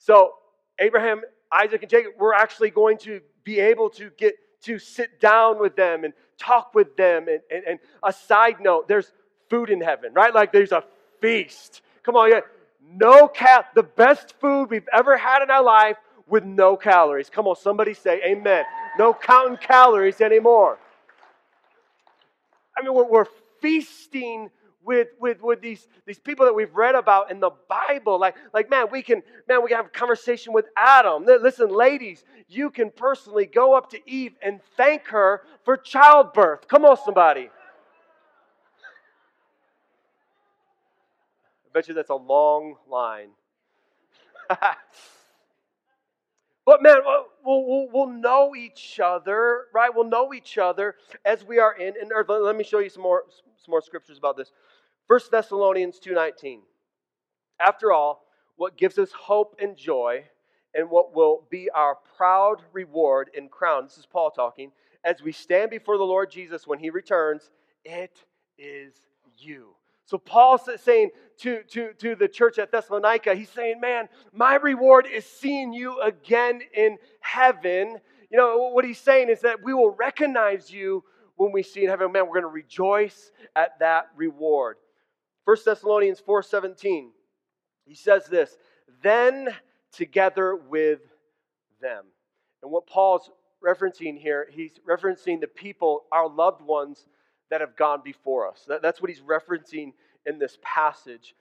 So, 0.00 0.32
Abraham, 0.78 1.20
Isaac, 1.52 1.82
and 1.82 1.90
Jacob, 1.90 2.12
we're 2.18 2.32
actually 2.32 2.70
going 2.70 2.96
to 2.98 3.20
be 3.44 3.60
able 3.60 3.90
to 3.90 4.10
get 4.16 4.34
to 4.62 4.78
sit 4.78 5.20
down 5.20 5.60
with 5.60 5.76
them 5.76 6.04
and 6.04 6.14
talk 6.38 6.74
with 6.74 6.96
them. 6.96 7.28
And, 7.28 7.40
and, 7.50 7.64
and 7.68 7.78
a 8.02 8.12
side 8.12 8.60
note, 8.60 8.88
there's 8.88 9.12
food 9.50 9.68
in 9.68 9.80
heaven, 9.82 10.14
right? 10.14 10.34
Like 10.34 10.52
there's 10.52 10.72
a 10.72 10.84
feast. 11.20 11.82
Come 12.02 12.16
on, 12.16 12.30
yeah. 12.30 12.40
No 12.82 13.28
cal 13.28 13.64
the 13.74 13.82
best 13.82 14.34
food 14.40 14.70
we've 14.70 14.88
ever 14.92 15.18
had 15.18 15.42
in 15.42 15.50
our 15.50 15.62
life 15.62 15.96
with 16.26 16.44
no 16.44 16.76
calories. 16.76 17.28
Come 17.28 17.46
on, 17.46 17.56
somebody 17.56 17.92
say 17.92 18.22
amen. 18.24 18.64
No 18.98 19.12
counting 19.12 19.58
calories 19.58 20.22
anymore. 20.22 20.78
I 22.76 22.82
mean, 22.82 22.94
we're, 22.94 23.04
we're 23.08 23.26
feasting 23.60 24.50
with, 24.84 25.08
with, 25.20 25.42
with 25.42 25.60
these, 25.60 25.86
these 26.06 26.18
people 26.18 26.46
that 26.46 26.54
we've 26.54 26.74
read 26.74 26.94
about 26.94 27.30
in 27.30 27.40
the 27.40 27.50
Bible. 27.68 28.18
Like, 28.18 28.36
like, 28.52 28.70
man, 28.70 28.86
we 28.90 29.02
can, 29.02 29.22
man, 29.48 29.62
we 29.62 29.68
can 29.68 29.76
have 29.76 29.86
a 29.86 29.90
conversation 29.90 30.52
with 30.52 30.66
Adam. 30.76 31.24
Listen, 31.24 31.68
ladies, 31.68 32.24
you 32.48 32.70
can 32.70 32.90
personally 32.90 33.46
go 33.46 33.74
up 33.74 33.90
to 33.90 33.98
Eve 34.10 34.32
and 34.42 34.60
thank 34.76 35.08
her 35.08 35.42
for 35.64 35.76
childbirth. 35.76 36.66
Come 36.68 36.84
on, 36.84 36.96
somebody. 37.04 37.50
I 41.70 41.72
bet 41.72 41.86
you 41.86 41.94
that's 41.94 42.10
a 42.10 42.14
long 42.14 42.74
line. 42.90 43.28
but 46.66 46.82
man, 46.82 46.96
we'll, 47.44 47.64
we'll, 47.64 47.88
we'll, 47.92 48.08
know 48.08 48.56
each 48.56 48.98
other, 48.98 49.66
right? 49.72 49.94
We'll 49.94 50.08
know 50.08 50.34
each 50.34 50.58
other 50.58 50.96
as 51.24 51.44
we 51.44 51.60
are 51.60 51.74
in, 51.74 51.94
in 52.02 52.10
earth. 52.12 52.26
Let 52.28 52.56
me 52.56 52.64
show 52.64 52.80
you 52.80 52.88
some 52.88 53.04
more, 53.04 53.24
some 53.30 53.70
more 53.70 53.82
scriptures 53.82 54.18
about 54.18 54.36
this. 54.36 54.50
1 55.10 55.18
Thessalonians 55.32 55.98
2.19. 55.98 56.60
After 57.58 57.90
all, 57.90 58.26
what 58.54 58.78
gives 58.78 58.96
us 58.96 59.10
hope 59.10 59.56
and 59.60 59.76
joy 59.76 60.22
and 60.72 60.88
what 60.88 61.16
will 61.16 61.48
be 61.50 61.68
our 61.74 61.96
proud 62.16 62.62
reward 62.72 63.28
and 63.36 63.50
crown, 63.50 63.86
this 63.86 63.98
is 63.98 64.06
Paul 64.06 64.30
talking, 64.30 64.70
as 65.04 65.20
we 65.20 65.32
stand 65.32 65.68
before 65.72 65.98
the 65.98 66.04
Lord 66.04 66.30
Jesus 66.30 66.64
when 66.64 66.78
he 66.78 66.90
returns, 66.90 67.50
it 67.84 68.22
is 68.56 69.00
you. 69.36 69.70
So 70.04 70.16
Paul's 70.16 70.68
saying 70.80 71.10
to, 71.38 71.64
to, 71.70 71.92
to 71.94 72.14
the 72.14 72.28
church 72.28 72.60
at 72.60 72.70
Thessalonica, 72.70 73.34
he's 73.34 73.50
saying, 73.50 73.80
man, 73.80 74.08
my 74.32 74.54
reward 74.54 75.08
is 75.12 75.26
seeing 75.26 75.72
you 75.72 76.00
again 76.02 76.60
in 76.72 76.98
heaven. 77.18 77.98
You 78.30 78.38
know, 78.38 78.70
what 78.70 78.84
he's 78.84 79.00
saying 79.00 79.28
is 79.28 79.40
that 79.40 79.64
we 79.64 79.74
will 79.74 79.90
recognize 79.90 80.70
you 80.70 81.02
when 81.34 81.50
we 81.50 81.64
see 81.64 81.82
in 81.82 81.88
heaven. 81.88 82.12
Man, 82.12 82.28
we're 82.28 82.40
going 82.40 82.42
to 82.42 82.48
rejoice 82.48 83.32
at 83.56 83.76
that 83.80 84.06
reward. 84.14 84.76
1 85.44 85.56
Thessalonians 85.64 86.22
4.17, 86.26 87.08
he 87.86 87.94
says 87.94 88.26
this, 88.26 88.56
then 89.02 89.48
together 89.92 90.56
with 90.56 91.00
them. 91.80 92.04
And 92.62 92.70
what 92.70 92.86
Paul's 92.86 93.30
referencing 93.64 94.18
here, 94.18 94.46
he's 94.50 94.72
referencing 94.88 95.40
the 95.40 95.46
people, 95.46 96.04
our 96.12 96.28
loved 96.28 96.62
ones, 96.62 97.06
that 97.50 97.60
have 97.60 97.76
gone 97.76 98.00
before 98.04 98.48
us. 98.48 98.64
That, 98.68 98.82
that's 98.82 99.00
what 99.02 99.10
he's 99.10 99.20
referencing 99.20 99.92
in 100.26 100.38
this 100.38 100.58
passage. 100.62 101.34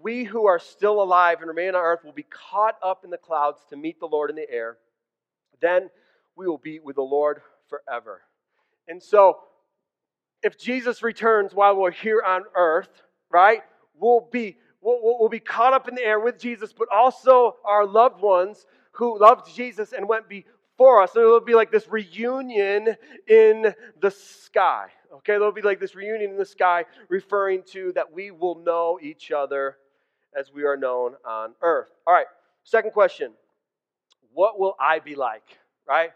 We 0.00 0.24
who 0.24 0.46
are 0.46 0.58
still 0.58 1.02
alive 1.02 1.38
and 1.40 1.48
remain 1.48 1.74
on 1.74 1.82
earth 1.82 2.04
will 2.04 2.12
be 2.12 2.26
caught 2.30 2.76
up 2.82 3.04
in 3.04 3.10
the 3.10 3.18
clouds 3.18 3.60
to 3.70 3.76
meet 3.76 3.98
the 4.00 4.06
Lord 4.06 4.30
in 4.30 4.36
the 4.36 4.50
air. 4.50 4.78
Then 5.60 5.90
we 6.36 6.46
will 6.46 6.58
be 6.58 6.78
with 6.80 6.96
the 6.96 7.02
Lord 7.02 7.42
forever. 7.68 8.22
And 8.88 9.02
so, 9.02 9.38
if 10.42 10.58
Jesus 10.58 11.02
returns 11.02 11.54
while 11.54 11.76
we're 11.76 11.90
here 11.90 12.22
on 12.26 12.42
earth, 12.56 13.02
right, 13.32 13.62
we'll 13.98 14.28
be, 14.30 14.56
we'll, 14.80 14.98
we'll 15.02 15.28
be 15.28 15.40
caught 15.40 15.72
up 15.72 15.88
in 15.88 15.94
the 15.94 16.04
air 16.04 16.20
with 16.20 16.38
Jesus, 16.38 16.72
but 16.72 16.88
also 16.92 17.56
our 17.64 17.86
loved 17.86 18.20
ones 18.20 18.66
who 18.92 19.18
loved 19.18 19.54
Jesus 19.54 19.92
and 19.92 20.08
went 20.08 20.28
before 20.28 21.02
us. 21.02 21.12
So 21.12 21.20
it'll 21.20 21.40
be 21.40 21.54
like 21.54 21.72
this 21.72 21.88
reunion 21.88 22.96
in 23.26 23.74
the 24.00 24.10
sky. 24.10 24.86
Okay, 25.16 25.32
there'll 25.34 25.52
be 25.52 25.62
like 25.62 25.80
this 25.80 25.94
reunion 25.94 26.30
in 26.30 26.38
the 26.38 26.44
sky, 26.44 26.84
referring 27.08 27.62
to 27.72 27.92
that 27.94 28.12
we 28.12 28.30
will 28.30 28.56
know 28.56 28.98
each 29.02 29.30
other 29.30 29.76
as 30.38 30.52
we 30.52 30.64
are 30.64 30.76
known 30.76 31.14
on 31.26 31.54
earth. 31.62 31.88
All 32.06 32.14
right, 32.14 32.26
second 32.64 32.92
question 32.92 33.32
What 34.32 34.58
will 34.58 34.74
I 34.80 34.98
be 34.98 35.14
like? 35.14 35.44
Right? 35.86 36.10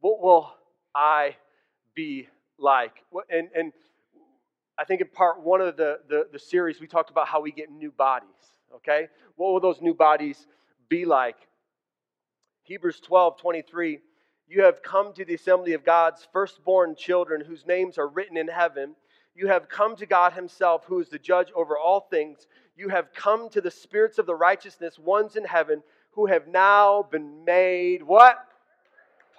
What 0.00 0.20
will 0.20 0.52
I 0.94 1.36
be 1.94 2.28
like? 2.58 2.92
And, 3.30 3.48
and 3.54 3.72
I 4.82 4.84
think 4.84 5.00
in 5.00 5.06
part 5.06 5.40
one 5.40 5.60
of 5.60 5.76
the, 5.76 6.00
the, 6.08 6.26
the 6.32 6.38
series, 6.40 6.80
we 6.80 6.88
talked 6.88 7.08
about 7.08 7.28
how 7.28 7.40
we 7.40 7.52
get 7.52 7.70
new 7.70 7.92
bodies. 7.92 8.28
Okay? 8.74 9.06
What 9.36 9.52
will 9.52 9.60
those 9.60 9.80
new 9.80 9.94
bodies 9.94 10.44
be 10.88 11.04
like? 11.04 11.36
Hebrews 12.64 13.00
12 13.00 13.40
23 13.40 14.00
you 14.48 14.64
have 14.64 14.82
come 14.82 15.14
to 15.14 15.24
the 15.24 15.34
assembly 15.34 15.72
of 15.72 15.82
God's 15.82 16.28
firstborn 16.30 16.94
children 16.94 17.42
whose 17.42 17.64
names 17.64 17.96
are 17.96 18.08
written 18.08 18.36
in 18.36 18.48
heaven. 18.48 18.94
You 19.34 19.46
have 19.48 19.68
come 19.70 19.96
to 19.96 20.04
God 20.04 20.34
Himself, 20.34 20.84
who 20.84 21.00
is 21.00 21.08
the 21.08 21.18
judge 21.18 21.48
over 21.56 21.78
all 21.78 22.00
things. 22.00 22.46
You 22.76 22.90
have 22.90 23.14
come 23.14 23.48
to 23.50 23.62
the 23.62 23.70
spirits 23.70 24.18
of 24.18 24.26
the 24.26 24.34
righteousness, 24.34 24.98
ones 24.98 25.36
in 25.36 25.44
heaven, 25.44 25.82
who 26.10 26.26
have 26.26 26.48
now 26.48 27.06
been 27.10 27.46
made 27.46 28.02
what? 28.02 28.46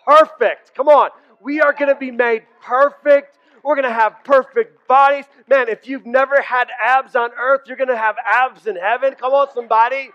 Perfect. 0.04 0.74
Come 0.74 0.88
on. 0.88 1.12
We 1.40 1.62
are 1.62 1.74
going 1.74 1.90
to 1.90 2.00
be 2.00 2.10
made 2.10 2.44
perfect. 2.60 3.38
We're 3.64 3.76
going 3.76 3.88
to 3.88 3.94
have 3.94 4.24
perfect 4.26 4.88
bodies. 4.88 5.26
Man, 5.48 5.70
if 5.70 5.88
you've 5.88 6.06
never 6.06 6.42
had 6.42 6.68
abs 6.84 7.16
on 7.16 7.32
earth, 7.40 7.62
you're 7.66 7.78
going 7.78 7.88
to 7.90 7.98
have 7.98 8.16
abs 8.26 8.68
in 8.68 8.76
heaven. 8.76 9.16
Come 9.16 9.34
on, 9.34 9.48
somebody. 9.54 10.10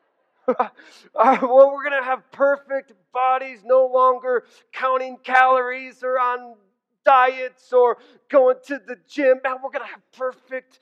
uh, 0.48 0.68
well, 1.14 1.72
we're 1.72 1.88
going 1.88 2.00
to 2.00 2.04
have 2.04 2.30
perfect 2.32 2.92
bodies, 3.12 3.60
no 3.64 3.86
longer 3.86 4.44
counting 4.72 5.18
calories 5.22 6.02
or 6.02 6.18
on 6.18 6.54
diets 7.04 7.72
or 7.72 7.98
going 8.30 8.56
to 8.66 8.80
the 8.86 8.96
gym. 9.08 9.38
Man, 9.44 9.56
we're 9.62 9.70
going 9.70 9.84
to 9.84 9.92
have 9.92 10.12
perfect 10.16 10.80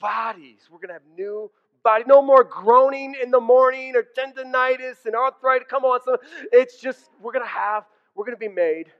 bodies. 0.00 0.68
We're 0.70 0.78
going 0.78 0.88
to 0.88 0.94
have 0.94 1.16
new 1.16 1.50
body. 1.82 2.04
No 2.06 2.20
more 2.20 2.44
groaning 2.44 3.14
in 3.22 3.30
the 3.30 3.40
morning 3.40 3.94
or 3.96 4.02
tendonitis 4.02 5.06
and 5.06 5.14
arthritis. 5.14 5.66
Come 5.68 5.84
on. 5.84 6.00
So 6.04 6.18
it's 6.52 6.78
just, 6.78 7.10
we're 7.22 7.32
going 7.32 7.44
to 7.44 7.50
have, 7.50 7.84
we're 8.14 8.24
going 8.24 8.36
to 8.36 8.40
be 8.40 8.48
made 8.48 8.92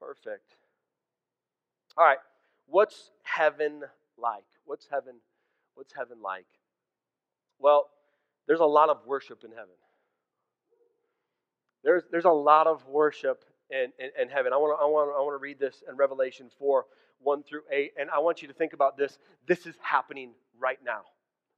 perfect. 0.00 0.57
All 1.98 2.04
right. 2.04 2.18
What's 2.66 3.10
heaven 3.24 3.82
like? 4.16 4.44
What's 4.64 4.86
heaven? 4.90 5.16
What's 5.74 5.92
heaven 5.92 6.18
like? 6.22 6.46
Well, 7.58 7.88
there's 8.46 8.60
a 8.60 8.64
lot 8.64 8.88
of 8.88 8.98
worship 9.04 9.42
in 9.44 9.50
heaven. 9.50 9.74
There's, 11.82 12.04
there's 12.10 12.24
a 12.24 12.30
lot 12.30 12.68
of 12.68 12.86
worship 12.86 13.44
in, 13.70 13.92
in, 13.98 14.10
in 14.20 14.28
heaven. 14.28 14.52
I 14.52 14.56
want 14.56 14.78
to 14.78 14.84
I 14.84 14.86
wanna, 14.86 15.10
I 15.10 15.20
wanna 15.20 15.38
read 15.38 15.58
this 15.58 15.82
in 15.88 15.96
Revelation 15.96 16.50
4 16.58 16.84
1 17.20 17.42
through 17.42 17.62
8, 17.72 17.92
and 17.98 18.10
I 18.10 18.20
want 18.20 18.42
you 18.42 18.48
to 18.48 18.54
think 18.54 18.74
about 18.74 18.96
this. 18.96 19.18
This 19.48 19.66
is 19.66 19.74
happening 19.82 20.30
right 20.58 20.78
now. 20.84 21.02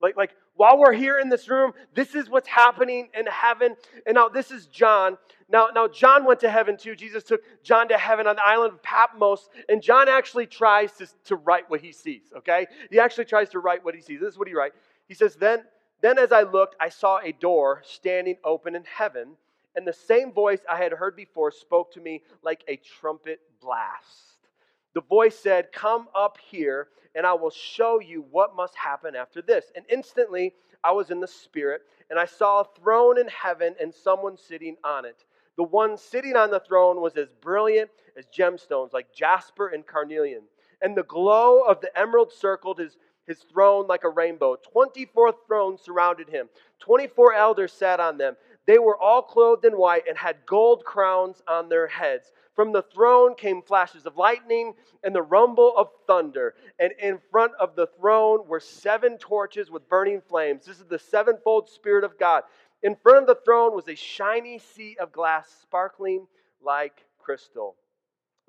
Like, 0.00 0.16
like 0.16 0.30
while 0.54 0.78
we're 0.78 0.92
here 0.92 1.18
in 1.18 1.28
this 1.28 1.48
room, 1.48 1.72
this 1.94 2.14
is 2.14 2.28
what's 2.28 2.48
happening 2.48 3.08
in 3.18 3.26
heaven. 3.26 3.76
And 4.06 4.14
now 4.14 4.28
this 4.28 4.50
is 4.50 4.66
John. 4.66 5.18
Now, 5.48 5.68
now 5.74 5.88
John 5.88 6.24
went 6.24 6.40
to 6.40 6.50
heaven 6.50 6.76
too. 6.76 6.94
Jesus 6.94 7.24
took 7.24 7.42
John 7.62 7.88
to 7.88 7.98
heaven 7.98 8.26
on 8.26 8.36
the 8.36 8.44
island 8.44 8.72
of 8.74 8.82
Patmos, 8.82 9.48
and 9.68 9.82
John 9.82 10.08
actually 10.08 10.46
tries 10.46 10.92
to, 10.92 11.08
to 11.24 11.36
write 11.36 11.68
what 11.68 11.80
he 11.80 11.92
sees, 11.92 12.22
okay? 12.36 12.66
He 12.90 12.98
actually 12.98 13.24
tries 13.24 13.50
to 13.50 13.58
write 13.58 13.84
what 13.84 13.94
he 13.94 14.00
sees. 14.00 14.20
This 14.20 14.34
is 14.34 14.38
what 14.38 14.48
he 14.48 14.54
writes. 14.54 14.76
He 15.08 15.14
says, 15.14 15.34
Then 15.34 15.64
then, 16.00 16.18
as 16.18 16.32
I 16.32 16.42
looked, 16.42 16.76
I 16.80 16.88
saw 16.88 17.18
a 17.18 17.32
door 17.32 17.82
standing 17.84 18.36
open 18.44 18.74
in 18.74 18.84
heaven, 18.84 19.36
and 19.76 19.86
the 19.86 19.92
same 19.92 20.32
voice 20.32 20.60
I 20.68 20.76
had 20.76 20.92
heard 20.92 21.14
before 21.14 21.50
spoke 21.50 21.92
to 21.92 22.00
me 22.00 22.22
like 22.42 22.64
a 22.68 22.76
trumpet 22.76 23.40
blast. 23.60 24.38
The 24.94 25.02
voice 25.02 25.38
said, 25.38 25.72
Come 25.72 26.08
up 26.14 26.38
here, 26.50 26.88
and 27.14 27.26
I 27.26 27.32
will 27.34 27.50
show 27.50 28.00
you 28.00 28.24
what 28.30 28.56
must 28.56 28.76
happen 28.76 29.14
after 29.14 29.42
this. 29.42 29.66
And 29.74 29.84
instantly 29.88 30.54
I 30.82 30.92
was 30.92 31.10
in 31.10 31.20
the 31.20 31.28
Spirit, 31.28 31.82
and 32.08 32.18
I 32.18 32.24
saw 32.24 32.60
a 32.60 32.80
throne 32.80 33.18
in 33.18 33.28
heaven 33.28 33.74
and 33.80 33.94
someone 33.94 34.36
sitting 34.36 34.76
on 34.84 35.04
it. 35.04 35.24
The 35.56 35.64
one 35.64 35.98
sitting 35.98 36.36
on 36.36 36.50
the 36.50 36.60
throne 36.60 37.00
was 37.00 37.16
as 37.16 37.28
brilliant 37.40 37.90
as 38.16 38.26
gemstones, 38.26 38.92
like 38.92 39.12
jasper 39.14 39.68
and 39.68 39.86
carnelian. 39.86 40.42
And 40.82 40.96
the 40.96 41.02
glow 41.02 41.60
of 41.62 41.80
the 41.80 41.96
emerald 41.98 42.32
circled 42.32 42.78
his 42.78 42.96
his 43.26 43.38
throne 43.52 43.86
like 43.86 44.02
a 44.02 44.08
rainbow. 44.08 44.56
24 44.72 45.34
thrones 45.46 45.80
surrounded 45.80 46.28
him, 46.28 46.48
24 46.80 47.32
elders 47.34 47.72
sat 47.72 48.00
on 48.00 48.18
them. 48.18 48.36
They 48.66 48.78
were 48.78 48.96
all 48.96 49.22
clothed 49.22 49.64
in 49.64 49.72
white 49.76 50.04
and 50.08 50.16
had 50.16 50.46
gold 50.46 50.84
crowns 50.84 51.42
on 51.48 51.68
their 51.68 51.86
heads. 51.86 52.30
From 52.54 52.72
the 52.72 52.82
throne 52.82 53.34
came 53.34 53.62
flashes 53.62 54.06
of 54.06 54.16
lightning 54.16 54.74
and 55.02 55.14
the 55.14 55.22
rumble 55.22 55.74
of 55.76 55.88
thunder. 56.06 56.54
And 56.78 56.92
in 57.00 57.18
front 57.30 57.52
of 57.58 57.74
the 57.74 57.86
throne 57.86 58.46
were 58.46 58.60
seven 58.60 59.18
torches 59.18 59.70
with 59.70 59.88
burning 59.88 60.20
flames. 60.20 60.66
This 60.66 60.78
is 60.78 60.86
the 60.86 60.98
sevenfold 60.98 61.68
Spirit 61.68 62.04
of 62.04 62.18
God. 62.18 62.42
In 62.82 62.96
front 62.96 63.18
of 63.18 63.26
the 63.26 63.42
throne 63.44 63.74
was 63.74 63.88
a 63.88 63.94
shiny 63.94 64.58
sea 64.58 64.96
of 65.00 65.12
glass 65.12 65.50
sparkling 65.62 66.26
like 66.62 67.04
crystal. 67.18 67.76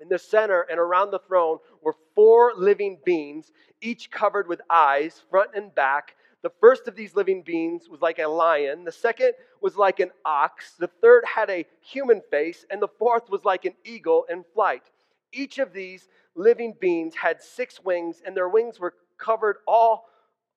In 0.00 0.08
the 0.08 0.18
center 0.18 0.62
and 0.62 0.80
around 0.80 1.10
the 1.10 1.20
throne 1.20 1.58
were 1.80 1.94
four 2.14 2.52
living 2.56 2.98
beings, 3.04 3.52
each 3.80 4.10
covered 4.10 4.48
with 4.48 4.60
eyes, 4.68 5.22
front 5.30 5.50
and 5.54 5.74
back. 5.74 6.16
The 6.42 6.50
first 6.60 6.88
of 6.88 6.96
these 6.96 7.14
living 7.14 7.42
beings 7.42 7.88
was 7.88 8.00
like 8.00 8.18
a 8.18 8.26
lion, 8.26 8.84
the 8.84 8.92
second 8.92 9.32
was 9.60 9.76
like 9.76 10.00
an 10.00 10.10
ox, 10.24 10.74
the 10.76 10.88
third 11.00 11.24
had 11.24 11.48
a 11.50 11.64
human 11.80 12.20
face, 12.30 12.66
and 12.68 12.82
the 12.82 12.88
fourth 12.88 13.30
was 13.30 13.44
like 13.44 13.64
an 13.64 13.74
eagle 13.84 14.26
in 14.28 14.44
flight. 14.52 14.82
Each 15.32 15.58
of 15.58 15.72
these 15.72 16.08
living 16.34 16.74
beings 16.80 17.14
had 17.14 17.40
six 17.40 17.82
wings, 17.84 18.22
and 18.26 18.36
their 18.36 18.48
wings 18.48 18.80
were 18.80 18.94
covered 19.18 19.58
all, 19.68 20.08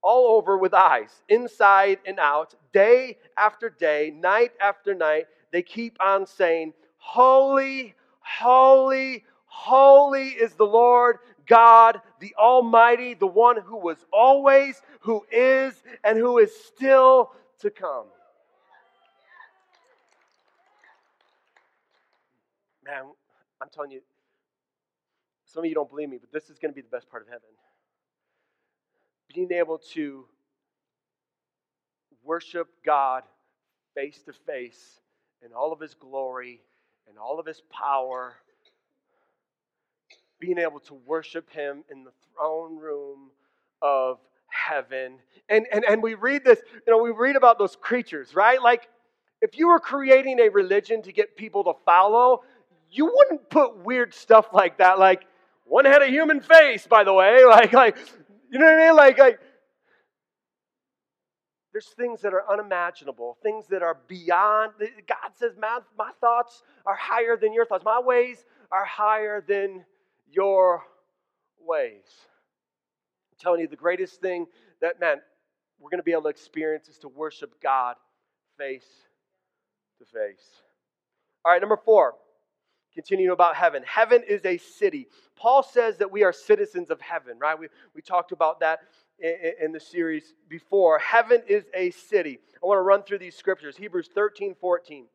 all 0.02 0.36
over 0.36 0.58
with 0.58 0.74
eyes, 0.74 1.22
inside 1.30 2.00
and 2.08 2.20
out, 2.20 2.56
day 2.74 3.20
after 3.38 3.70
day, 3.70 4.12
night 4.16 4.54
after 4.60 4.96
night. 4.96 5.26
They 5.52 5.62
keep 5.62 5.98
on 6.02 6.26
saying, 6.26 6.74
Holy, 6.98 7.94
holy, 8.20 9.24
holy 9.46 10.30
is 10.30 10.56
the 10.56 10.66
Lord 10.66 11.20
God, 11.48 12.02
the 12.20 12.34
Almighty, 12.38 13.14
the 13.14 13.28
one 13.28 13.58
who 13.62 13.78
was 13.78 13.98
always, 14.12 14.82
who 15.02 15.26
is, 15.32 15.74
and 16.04 16.18
who 16.18 16.38
is 16.40 16.52
still 16.56 17.32
to 17.60 17.70
come. 17.70 18.06
Man, 22.86 23.04
I'm 23.62 23.70
telling 23.74 23.92
you, 23.92 24.02
some 25.46 25.64
of 25.64 25.70
you 25.70 25.76
don't 25.76 25.90
believe 25.90 26.10
me, 26.10 26.18
but 26.20 26.32
this 26.32 26.50
is 26.50 26.60
going 26.60 26.72
to 26.72 26.76
be 26.76 26.82
the 26.82 26.90
best 26.90 27.10
part 27.10 27.24
of 27.24 27.28
heaven. 27.30 27.50
Being 29.34 29.52
able 29.52 29.80
to 29.94 30.26
worship 32.24 32.68
God 32.86 33.24
face 33.96 34.22
to 34.26 34.34
face 34.34 35.00
in 35.44 35.54
all 35.54 35.72
of 35.72 35.80
his 35.80 35.94
glory 35.94 36.62
and 37.08 37.18
all 37.18 37.40
of 37.40 37.46
his 37.46 37.62
power 37.72 38.36
being 40.40 40.58
able 40.58 40.80
to 40.82 40.94
worship 41.06 41.50
him 41.52 41.84
in 41.92 42.04
the 42.04 42.12
throne 42.34 42.78
room 42.78 43.30
of 43.82 44.20
heaven. 44.48 45.18
And, 45.50 45.66
and, 45.72 45.84
and 45.86 46.02
we 46.02 46.14
read 46.16 46.44
this, 46.44 46.60
you 46.86 46.94
know, 46.94 47.02
we 47.02 47.12
read 47.12 47.36
about 47.36 47.58
those 47.58 47.76
creatures, 47.76 48.36
right? 48.36 48.62
Like, 48.62 48.88
if 49.42 49.58
you 49.58 49.68
were 49.68 49.80
creating 49.80 50.40
a 50.40 50.50
religion 50.50 51.02
to 51.04 51.12
get 51.12 51.36
people 51.36 51.64
to 51.66 51.74
follow, 51.86 52.44
you 52.90 53.06
wouldn't 53.06 53.50
put 53.50 53.78
weird 53.78 54.14
stuff 54.14 54.48
like 54.54 54.78
that. 54.78 54.98
Like, 55.00 55.26
one 55.66 55.86
had 55.86 56.02
a 56.02 56.08
human 56.08 56.42
face, 56.42 56.88
by 56.88 57.04
the 57.04 57.14
way. 57.14 57.44
Like, 57.46 57.74
like, 57.74 57.98
you 58.52 58.60
know 58.60 58.66
what 58.66 58.76
I 58.76 58.88
mean? 58.88 58.96
Like, 58.96 59.18
like, 59.18 59.40
there's 61.72 61.88
things 61.88 62.22
that 62.22 62.34
are 62.34 62.50
unimaginable, 62.50 63.38
things 63.44 63.66
that 63.68 63.82
are 63.82 63.98
beyond. 64.08 64.72
God 64.80 65.32
says, 65.34 65.52
my, 65.60 65.80
my 65.98 66.12
thoughts 66.22 66.64
are 66.86 66.96
higher 66.96 67.36
than 67.36 67.52
your 67.54 67.66
thoughts. 67.66 67.84
My 67.84 68.00
ways 68.00 68.46
are 68.72 68.86
higher 68.86 69.44
than 69.46 69.84
your 70.32 70.84
ways. 71.60 72.06
I'm 73.32 73.38
telling 73.40 73.62
you, 73.62 73.68
the 73.68 73.76
greatest 73.76 74.22
thing 74.22 74.48
that, 74.82 75.00
man, 75.00 75.18
we're 75.80 75.90
going 75.90 76.00
to 76.00 76.04
be 76.04 76.12
able 76.12 76.24
to 76.24 76.30
experience 76.30 76.88
is 76.88 76.98
to 77.00 77.08
worship 77.08 77.62
God 77.62 77.96
face 78.58 78.86
to 80.00 80.06
face. 80.06 80.62
All 81.44 81.52
right, 81.52 81.62
number 81.62 81.78
four, 81.78 82.16
continuing 82.94 83.32
about 83.32 83.56
heaven. 83.56 83.84
Heaven 83.86 84.24
is 84.28 84.46
a 84.46 84.58
city. 84.58 85.08
Paul 85.36 85.64
says 85.64 85.98
that 85.98 86.12
we 86.12 86.24
are 86.24 86.34
citizens 86.34 86.90
of 86.90 87.02
heaven, 87.02 87.38
right? 87.40 87.58
We, 87.60 87.68
we 87.94 88.02
talked 88.02 88.32
about 88.32 88.62
that 88.62 88.80
in, 89.20 89.36
in 89.62 89.72
the 89.72 89.80
series 89.80 90.34
before. 90.50 90.98
Heaven 91.00 91.42
is 91.48 91.66
a 91.76 91.92
city. 91.92 92.40
I 92.64 92.66
want 92.66 92.78
to 92.78 92.84
run 92.84 93.04
through 93.04 93.20
these 93.20 93.36
scriptures 93.36 93.78
Hebrews 93.78 94.10
13, 94.16 94.56
14. 94.60 95.06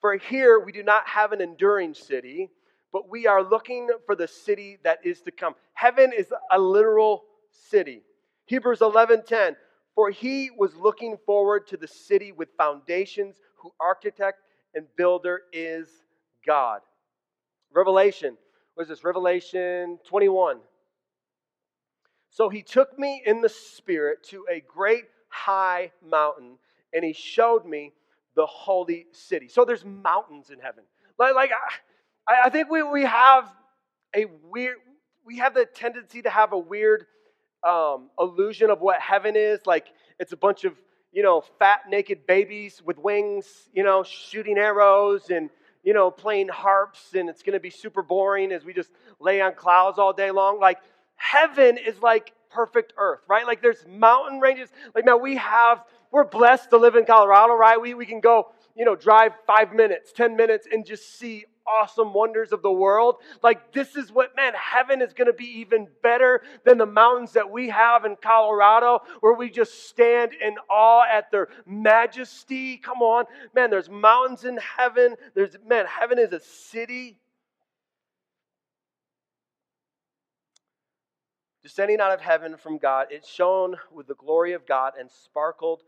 For 0.00 0.16
here 0.16 0.60
we 0.60 0.72
do 0.72 0.82
not 0.82 1.08
have 1.08 1.32
an 1.32 1.40
enduring 1.40 1.94
city 1.94 2.50
but 2.92 3.08
we 3.08 3.26
are 3.26 3.42
looking 3.42 3.88
for 4.06 4.14
the 4.14 4.28
city 4.28 4.78
that 4.84 5.04
is 5.04 5.20
to 5.22 5.30
come. 5.30 5.54
Heaven 5.72 6.12
is 6.16 6.32
a 6.50 6.58
literal 6.58 7.24
city. 7.50 8.02
Hebrews 8.46 8.80
11:10 8.80 9.56
For 9.94 10.10
he 10.10 10.50
was 10.50 10.74
looking 10.76 11.16
forward 11.26 11.66
to 11.68 11.76
the 11.76 11.88
city 11.88 12.32
with 12.32 12.48
foundations, 12.56 13.40
whose 13.56 13.72
architect 13.80 14.40
and 14.74 14.86
builder 14.96 15.42
is 15.52 15.88
God. 16.46 16.80
Revelation, 17.72 18.36
what 18.74 18.84
is 18.84 18.88
this? 18.88 19.04
Revelation 19.04 19.98
21. 20.04 20.60
So 22.30 22.48
he 22.48 22.62
took 22.62 22.98
me 22.98 23.22
in 23.26 23.42
the 23.42 23.48
spirit 23.48 24.24
to 24.24 24.46
a 24.50 24.60
great 24.60 25.04
high 25.28 25.92
mountain, 26.02 26.58
and 26.94 27.04
he 27.04 27.12
showed 27.12 27.66
me 27.66 27.92
the 28.34 28.46
holy 28.46 29.06
city. 29.12 29.48
So 29.48 29.64
there's 29.64 29.84
mountains 29.84 30.50
in 30.50 30.58
heaven. 30.58 30.84
Like, 31.18 31.34
like 31.34 31.50
ah, 31.54 31.74
I, 32.26 32.46
I 32.46 32.50
think 32.50 32.70
we, 32.70 32.82
we 32.82 33.02
have 33.02 33.52
a 34.14 34.26
weird, 34.50 34.76
we 35.24 35.38
have 35.38 35.54
the 35.54 35.66
tendency 35.66 36.22
to 36.22 36.30
have 36.30 36.52
a 36.52 36.58
weird 36.58 37.06
um, 37.66 38.10
illusion 38.18 38.70
of 38.70 38.80
what 38.80 39.00
heaven 39.00 39.36
is. 39.36 39.60
Like 39.66 39.88
it's 40.18 40.32
a 40.32 40.36
bunch 40.36 40.64
of, 40.64 40.74
you 41.12 41.22
know, 41.22 41.42
fat, 41.58 41.82
naked 41.88 42.26
babies 42.26 42.82
with 42.84 42.98
wings, 42.98 43.46
you 43.72 43.84
know, 43.84 44.02
shooting 44.02 44.58
arrows 44.58 45.30
and, 45.30 45.50
you 45.84 45.92
know, 45.92 46.10
playing 46.10 46.48
harps, 46.48 47.14
and 47.14 47.28
it's 47.28 47.42
going 47.42 47.54
to 47.54 47.60
be 47.60 47.70
super 47.70 48.02
boring 48.02 48.52
as 48.52 48.64
we 48.64 48.72
just 48.72 48.90
lay 49.20 49.40
on 49.40 49.54
clouds 49.54 49.98
all 49.98 50.12
day 50.12 50.30
long. 50.30 50.60
Like 50.60 50.78
heaven 51.16 51.76
is 51.76 52.00
like 52.00 52.32
perfect 52.50 52.92
earth, 52.96 53.20
right? 53.28 53.46
Like 53.46 53.62
there's 53.62 53.84
mountain 53.88 54.38
ranges. 54.38 54.68
Like 54.94 55.04
now 55.04 55.16
we 55.16 55.36
have, 55.36 55.84
we're 56.10 56.24
blessed 56.24 56.70
to 56.70 56.76
live 56.76 56.94
in 56.94 57.04
Colorado, 57.04 57.54
right? 57.54 57.80
We, 57.80 57.94
we 57.94 58.06
can 58.06 58.20
go, 58.20 58.52
you 58.76 58.84
know, 58.84 58.94
drive 58.94 59.32
five 59.46 59.72
minutes, 59.72 60.12
10 60.12 60.36
minutes 60.36 60.68
and 60.70 60.86
just 60.86 61.18
see 61.18 61.46
awesome 61.66 62.12
wonders 62.12 62.52
of 62.52 62.62
the 62.62 62.72
world. 62.72 63.16
Like, 63.42 63.72
this 63.72 63.96
is 63.96 64.12
what, 64.12 64.34
man, 64.36 64.52
heaven 64.54 65.02
is 65.02 65.12
going 65.12 65.26
to 65.26 65.32
be 65.32 65.60
even 65.60 65.88
better 66.02 66.42
than 66.64 66.78
the 66.78 66.86
mountains 66.86 67.32
that 67.32 67.50
we 67.50 67.68
have 67.70 68.04
in 68.04 68.16
Colorado, 68.16 69.00
where 69.20 69.34
we 69.34 69.50
just 69.50 69.88
stand 69.88 70.32
in 70.32 70.56
awe 70.70 71.04
at 71.10 71.30
their 71.30 71.48
majesty. 71.66 72.76
Come 72.76 73.02
on, 73.02 73.24
man, 73.54 73.70
there's 73.70 73.90
mountains 73.90 74.44
in 74.44 74.58
heaven. 74.58 75.16
There's, 75.34 75.56
man, 75.66 75.86
heaven 75.86 76.18
is 76.18 76.32
a 76.32 76.40
city. 76.40 77.18
Descending 81.62 82.00
out 82.00 82.12
of 82.12 82.20
heaven 82.20 82.56
from 82.56 82.78
God, 82.78 83.06
it 83.10 83.24
shone 83.24 83.76
with 83.92 84.08
the 84.08 84.16
glory 84.16 84.52
of 84.52 84.66
God 84.66 84.94
and 84.98 85.08
sparkled 85.08 85.82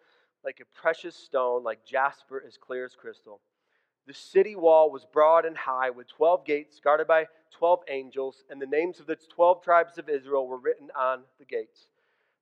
like 0.45 0.61
a 0.61 0.81
precious 0.81 1.17
stone, 1.17 1.65
like 1.65 1.85
jasper 1.85 2.43
as 2.47 2.57
clear 2.57 2.85
as 2.85 2.95
crystal. 2.95 3.41
The 4.07 4.15
city 4.15 4.55
wall 4.55 4.91
was 4.91 5.07
broad 5.07 5.47
and 5.47 5.57
high, 5.57 5.91
with 5.91 6.09
12 6.09 6.45
gates 6.45 6.81
guarded 6.83 7.07
by 7.07 7.27
12 7.53 7.81
angels, 7.89 8.45
and 8.51 8.61
the 8.61 8.67
names 8.67 9.01
of 9.01 9.07
the 9.07 9.17
12 9.17 9.63
tribes 9.63 9.97
of 9.99 10.09
Israel 10.09 10.47
were 10.47 10.59
written 10.59 10.91
on 10.97 11.23
the 11.39 11.45
gates. 11.45 11.89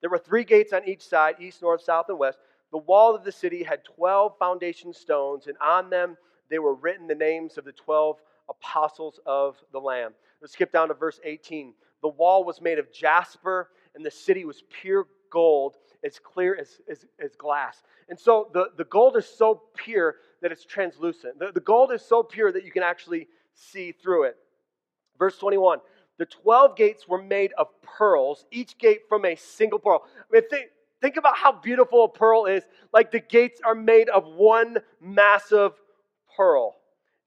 There 0.00 0.10
were 0.10 0.18
three 0.18 0.44
gates 0.44 0.72
on 0.72 0.88
each 0.88 1.06
side 1.06 1.36
east, 1.38 1.62
north, 1.62 1.82
south, 1.82 2.06
and 2.08 2.18
west. 2.18 2.38
The 2.72 2.78
wall 2.78 3.14
of 3.14 3.22
the 3.22 3.30
city 3.30 3.62
had 3.62 3.84
12 3.84 4.36
foundation 4.38 4.92
stones, 4.92 5.46
and 5.46 5.56
on 5.58 5.90
them 5.90 6.16
they 6.50 6.58
were 6.58 6.74
written 6.74 7.06
the 7.06 7.14
names 7.14 7.56
of 7.58 7.64
the 7.64 7.72
12 7.72 8.20
apostles 8.48 9.20
of 9.24 9.56
the 9.72 9.78
Lamb. 9.78 10.12
Let's 10.40 10.54
skip 10.54 10.72
down 10.72 10.88
to 10.88 10.94
verse 10.94 11.20
18. 11.22 11.74
The 12.00 12.08
wall 12.08 12.42
was 12.42 12.60
made 12.60 12.80
of 12.80 12.92
jasper, 12.92 13.68
and 13.94 14.04
the 14.04 14.10
city 14.10 14.44
was 14.44 14.64
pure 14.68 15.06
gold, 15.30 15.76
as 16.04 16.18
clear 16.18 16.56
as, 16.56 16.80
as, 16.90 17.06
as 17.20 17.36
glass. 17.36 17.82
And 18.08 18.18
so 18.18 18.50
the, 18.52 18.70
the 18.76 18.84
gold 18.84 19.16
is 19.16 19.26
so 19.26 19.62
pure 19.76 20.16
that 20.42 20.52
it's 20.52 20.64
translucent. 20.64 21.38
The, 21.38 21.52
the 21.52 21.60
gold 21.60 21.92
is 21.92 22.02
so 22.02 22.22
pure 22.22 22.52
that 22.52 22.64
you 22.64 22.70
can 22.70 22.82
actually 22.82 23.28
see 23.54 23.92
through 23.92 24.24
it. 24.24 24.36
Verse 25.18 25.38
21 25.38 25.78
The 26.18 26.26
12 26.26 26.76
gates 26.76 27.08
were 27.08 27.22
made 27.22 27.52
of 27.56 27.68
pearls, 27.82 28.44
each 28.50 28.76
gate 28.76 29.00
from 29.08 29.24
a 29.24 29.36
single 29.36 29.78
pearl. 29.78 30.02
I 30.18 30.22
mean, 30.32 30.42
think, 30.50 30.66
think 31.00 31.16
about 31.16 31.36
how 31.36 31.52
beautiful 31.52 32.04
a 32.04 32.08
pearl 32.08 32.46
is. 32.46 32.64
Like 32.92 33.10
the 33.10 33.20
gates 33.20 33.60
are 33.64 33.74
made 33.74 34.08
of 34.08 34.26
one 34.26 34.78
massive 35.00 35.72
pearl. 36.36 36.76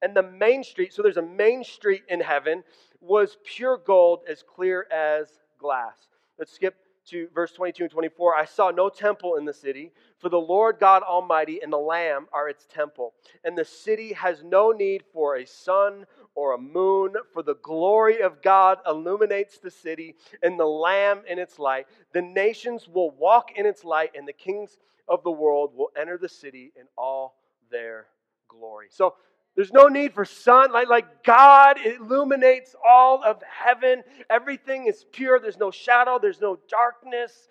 And 0.02 0.16
the 0.16 0.24
main 0.24 0.64
street, 0.64 0.94
so 0.94 1.02
there's 1.02 1.18
a 1.18 1.22
main 1.22 1.64
street 1.64 2.04
in 2.10 2.20
heaven, 2.20 2.64
was 3.02 3.38
pure 3.44 3.78
gold 3.78 4.20
as 4.30 4.44
clear 4.44 4.86
as 4.92 5.30
glass. 5.58 5.96
Let's 6.38 6.52
skip 6.52 6.76
to 7.08 7.28
verse 7.34 7.52
22 7.52 7.84
and 7.84 7.92
24 7.92 8.36
I 8.36 8.46
saw 8.46 8.72
no 8.72 8.90
temple 8.90 9.36
in 9.36 9.46
the 9.46 9.54
city, 9.54 9.92
for 10.20 10.30
the 10.30 10.38
Lord 10.38 10.78
God 10.80 11.04
Almighty 11.04 11.62
and 11.62 11.72
the 11.72 11.78
Lamb 11.78 12.28
are 12.34 12.50
its 12.50 12.66
temple. 12.66 13.14
And 13.44 13.58
the 13.58 13.66
city 13.66 14.14
has 14.14 14.44
no 14.44 14.72
need 14.72 15.04
for 15.14 15.38
a 15.38 15.46
sun 15.46 16.06
or 16.36 16.54
a 16.54 16.58
moon, 16.58 17.14
for 17.34 17.44
the 17.44 17.56
glory 17.56 18.22
of 18.22 18.42
God 18.42 18.80
illuminates 18.86 19.58
the 19.58 19.72
city, 19.72 20.16
and 20.44 20.60
the 20.60 20.66
Lamb 20.66 21.22
in 21.30 21.40
its 21.40 21.60
light. 21.60 21.88
The 22.14 22.22
nations 22.22 22.88
will 22.88 23.12
walk 23.12 23.52
in 23.56 23.66
its 23.66 23.84
light, 23.84 24.12
and 24.16 24.28
the 24.28 24.34
kings 24.34 24.78
of 25.08 25.24
the 25.24 25.32
world 25.32 25.74
will 25.76 25.92
enter 25.98 26.18
the 26.18 26.30
city 26.30 26.74
in 26.76 26.88
all 26.98 27.36
their 27.72 28.08
glory. 28.50 28.88
So, 28.90 29.16
there's 29.56 29.72
no 29.72 29.88
need 29.88 30.14
for 30.14 30.26
sun. 30.26 30.72
Like, 30.72 30.90
like 30.90 31.24
God 31.24 31.78
illuminates 31.84 32.76
all 32.86 33.24
of 33.24 33.42
heaven. 33.44 34.04
Everything 34.30 34.88
is 34.88 35.06
pure. 35.12 35.40
There's 35.40 35.58
no 35.58 35.72
shadow. 35.72 36.20
There's 36.22 36.42
no 36.42 36.60
darkness. 36.70 37.48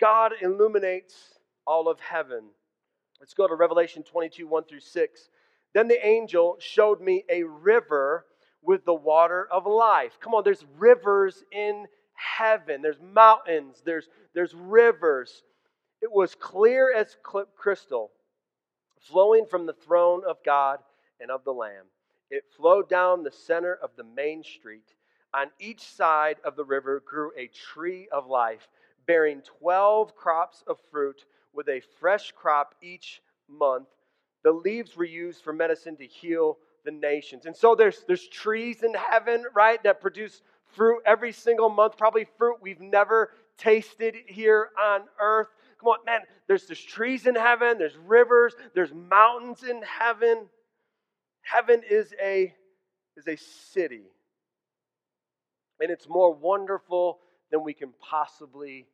God 0.00 0.32
illuminates 0.40 1.14
all 1.66 1.88
of 1.88 2.00
heaven. 2.00 2.44
Let's 3.20 3.34
go 3.34 3.46
to 3.46 3.54
Revelation 3.54 4.02
22 4.02 4.46
1 4.46 4.64
through 4.64 4.80
6. 4.80 5.28
Then 5.74 5.86
the 5.86 6.04
angel 6.04 6.56
showed 6.58 7.00
me 7.00 7.24
a 7.30 7.44
river 7.44 8.24
with 8.62 8.84
the 8.84 8.94
water 8.94 9.46
of 9.50 9.66
life. 9.66 10.18
Come 10.20 10.34
on, 10.34 10.42
there's 10.44 10.64
rivers 10.76 11.44
in 11.52 11.86
heaven, 12.14 12.82
there's 12.82 13.00
mountains, 13.00 13.82
there's, 13.84 14.08
there's 14.34 14.54
rivers. 14.54 15.44
It 16.02 16.10
was 16.10 16.34
clear 16.34 16.92
as 16.92 17.16
crystal, 17.56 18.10
flowing 19.00 19.46
from 19.46 19.66
the 19.66 19.72
throne 19.72 20.22
of 20.28 20.38
God 20.44 20.78
and 21.20 21.30
of 21.30 21.44
the 21.44 21.52
Lamb. 21.52 21.86
It 22.30 22.44
flowed 22.56 22.88
down 22.88 23.22
the 23.22 23.32
center 23.32 23.78
of 23.82 23.90
the 23.96 24.04
main 24.04 24.42
street. 24.42 24.94
On 25.34 25.48
each 25.58 25.82
side 25.82 26.36
of 26.44 26.56
the 26.56 26.64
river 26.64 27.02
grew 27.06 27.32
a 27.36 27.48
tree 27.48 28.08
of 28.12 28.26
life, 28.26 28.68
bearing 29.06 29.42
12 29.60 30.14
crops 30.14 30.62
of 30.66 30.78
fruit, 30.90 31.24
with 31.52 31.68
a 31.68 31.82
fresh 31.98 32.32
crop 32.32 32.74
each 32.82 33.22
month. 33.48 33.88
The 34.44 34.52
leaves 34.52 34.96
were 34.96 35.04
used 35.04 35.42
for 35.42 35.52
medicine 35.52 35.96
to 35.96 36.06
heal 36.06 36.58
the 36.84 36.90
nations. 36.90 37.46
And 37.46 37.56
so 37.56 37.74
there's, 37.74 38.04
there's 38.06 38.28
trees 38.28 38.82
in 38.82 38.94
heaven, 38.94 39.44
right, 39.54 39.82
that 39.82 40.00
produce 40.00 40.42
fruit 40.74 41.02
every 41.04 41.32
single 41.32 41.68
month, 41.68 41.96
probably 41.96 42.26
fruit 42.36 42.56
we've 42.60 42.80
never 42.80 43.32
tasted 43.56 44.14
here 44.26 44.68
on 44.82 45.02
earth. 45.20 45.48
Come 45.80 45.88
on, 45.88 45.98
man, 46.06 46.20
there's, 46.46 46.66
there's 46.66 46.82
trees 46.82 47.26
in 47.26 47.34
heaven, 47.34 47.78
there's 47.78 47.96
rivers, 47.96 48.54
there's 48.74 48.92
mountains 48.92 49.64
in 49.64 49.82
heaven. 49.82 50.46
Heaven 51.50 51.82
is 51.88 52.12
a, 52.22 52.52
is 53.16 53.26
a 53.26 53.36
city. 53.36 54.02
And 55.80 55.90
it's 55.90 56.08
more 56.08 56.34
wonderful 56.34 57.20
than 57.50 57.64
we 57.64 57.72
can 57.72 57.94
possibly 58.00 58.86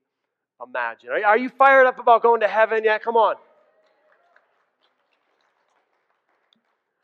imagine. 0.65 1.11
Are, 1.11 1.25
are 1.25 1.39
you 1.39 1.49
fired 1.49 1.87
up 1.87 1.99
about 1.99 2.23
going 2.23 2.41
to 2.41 2.49
heaven 2.49 2.85
yet? 2.85 3.03
Come 3.03 3.17
on. 3.17 3.37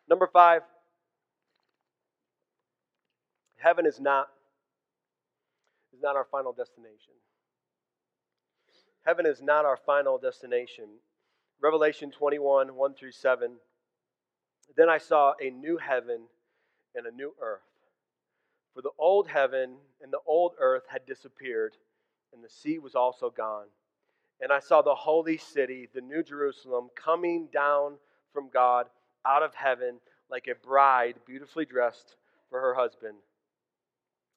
Number 0.09 0.29
five, 0.33 0.63
heaven 3.57 3.87
is 3.87 4.01
not, 4.01 4.29
is 5.93 6.01
not 6.03 6.17
our 6.17 6.27
final 6.31 6.53
destination. 6.53 7.15
Heaven 9.05 9.27
is 9.27 9.41
not 9.41 9.65
our 9.65 9.79
final 9.85 10.19
destination. 10.19 10.87
Revelation 11.61 12.11
21, 12.11 12.75
1 12.75 12.95
through 12.95 13.13
7. 13.13 13.57
Then 14.77 14.89
I 14.89 14.99
saw 14.99 15.35
a 15.41 15.51
new 15.51 15.77
heaven 15.77 16.23
and 16.95 17.07
a 17.07 17.11
new 17.11 17.35
earth. 17.41 17.61
For 18.75 18.83
the 18.83 18.91
old 18.99 19.29
heaven 19.29 19.77
and 20.03 20.13
the 20.13 20.21
old 20.27 20.53
earth 20.59 20.85
had 20.89 21.07
disappeared, 21.07 21.77
and 22.33 22.43
the 22.43 22.49
sea 22.49 22.79
was 22.79 22.95
also 22.95 23.31
gone. 23.31 23.67
And 24.41 24.53
I 24.53 24.61
saw 24.61 24.81
the 24.81 24.95
holy 24.95 25.37
city, 25.37 25.89
the 25.93 26.01
new 26.01 26.23
Jerusalem, 26.23 26.89
coming 26.95 27.49
down 27.53 27.95
from 28.33 28.49
God 28.49 28.87
out 29.27 29.43
of 29.43 29.55
heaven 29.55 29.97
like 30.31 30.47
a 30.47 30.55
bride 30.55 31.17
beautifully 31.27 31.65
dressed 31.65 32.17
for 32.49 32.61
her 32.61 32.75
husband. 32.75 33.17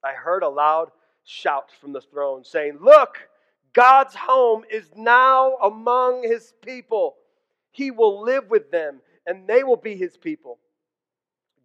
I 0.04 0.14
heard 0.14 0.44
a 0.44 0.50
loud 0.50 0.90
shout 1.24 1.70
from 1.80 1.94
the 1.94 2.02
throne 2.02 2.44
saying, 2.44 2.80
Look, 2.82 3.30
God's 3.74 4.16
home 4.16 4.64
is 4.70 4.92
now 4.96 5.56
among 5.58 6.24
his 6.24 6.54
people. 6.62 7.16
He 7.72 7.92
will 7.92 8.22
live 8.22 8.50
with 8.50 8.72
them 8.72 9.02
and 9.26 9.48
they 9.48 9.64
will 9.64 9.78
be 9.78 9.96
his 9.96 10.18
people. 10.18 10.60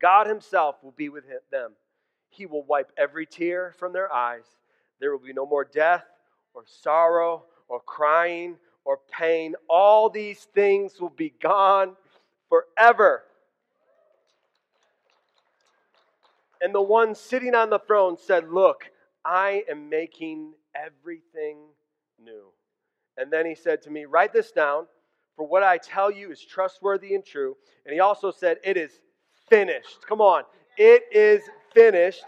God 0.00 0.26
himself 0.26 0.76
will 0.82 0.92
be 0.92 1.08
with 1.08 1.24
them. 1.50 1.72
He 2.30 2.46
will 2.46 2.62
wipe 2.62 2.92
every 2.96 3.26
tear 3.26 3.74
from 3.78 3.92
their 3.92 4.12
eyes. 4.12 4.44
There 5.00 5.10
will 5.10 5.24
be 5.24 5.32
no 5.32 5.46
more 5.46 5.64
death 5.64 6.04
or 6.54 6.64
sorrow 6.66 7.44
or 7.68 7.80
crying 7.80 8.56
or 8.84 9.00
pain. 9.10 9.54
All 9.68 10.08
these 10.08 10.44
things 10.54 11.00
will 11.00 11.10
be 11.10 11.34
gone 11.42 11.96
forever. 12.48 13.24
And 16.60 16.74
the 16.74 16.82
one 16.82 17.14
sitting 17.14 17.54
on 17.54 17.70
the 17.70 17.78
throne 17.78 18.16
said, 18.18 18.50
Look, 18.50 18.90
I 19.24 19.64
am 19.70 19.88
making 19.88 20.54
everything 20.74 21.58
new. 22.22 22.48
And 23.16 23.32
then 23.32 23.46
he 23.46 23.54
said 23.54 23.82
to 23.82 23.90
me, 23.90 24.04
Write 24.04 24.32
this 24.32 24.50
down 24.50 24.86
for 25.38 25.46
what 25.46 25.62
I 25.62 25.78
tell 25.78 26.10
you 26.10 26.32
is 26.32 26.44
trustworthy 26.44 27.14
and 27.14 27.24
true. 27.24 27.56
And 27.86 27.94
he 27.94 28.00
also 28.00 28.32
said, 28.32 28.58
It 28.64 28.76
is 28.76 28.90
finished. 29.48 30.04
Come 30.06 30.20
on. 30.20 30.42
It 30.76 31.04
is 31.12 31.42
finished. 31.72 32.24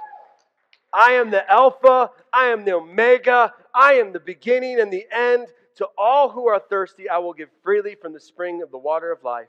I 0.93 1.13
am 1.13 1.31
the 1.31 1.49
Alpha, 1.51 2.11
I 2.33 2.47
am 2.47 2.65
the 2.65 2.75
Omega, 2.75 3.53
I 3.75 3.95
am 3.95 4.13
the 4.13 4.21
beginning 4.21 4.81
and 4.81 4.93
the 4.93 5.07
end. 5.13 5.49
To 5.77 5.89
all 5.97 6.29
who 6.29 6.49
are 6.49 6.59
thirsty, 6.59 7.09
I 7.09 7.19
will 7.19 7.33
give 7.33 7.49
freely 7.63 7.95
from 7.95 8.13
the 8.13 8.21
spring 8.21 8.63
of 8.63 8.71
the 8.71 8.79
water 8.79 9.13
of 9.13 9.23
life. 9.23 9.49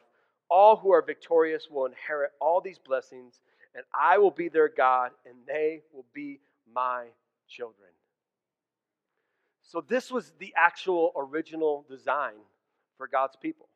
All 0.49 0.75
who 0.75 0.91
are 0.91 1.01
victorious 1.01 1.67
will 1.69 1.85
inherit 1.85 2.31
all 2.39 2.61
these 2.61 2.77
blessings, 2.77 3.41
and 3.75 3.83
I 3.99 4.17
will 4.17 4.31
be 4.31 4.49
their 4.49 4.69
God, 4.69 5.11
and 5.25 5.35
they 5.47 5.81
will 5.93 6.05
be 6.13 6.39
my 6.73 7.05
children. 7.49 7.89
So, 9.63 9.81
this 9.81 10.11
was 10.11 10.31
the 10.39 10.53
actual 10.55 11.11
original 11.15 11.85
design 11.89 12.35
for 13.01 13.07
God's 13.07 13.35
people. 13.35 13.67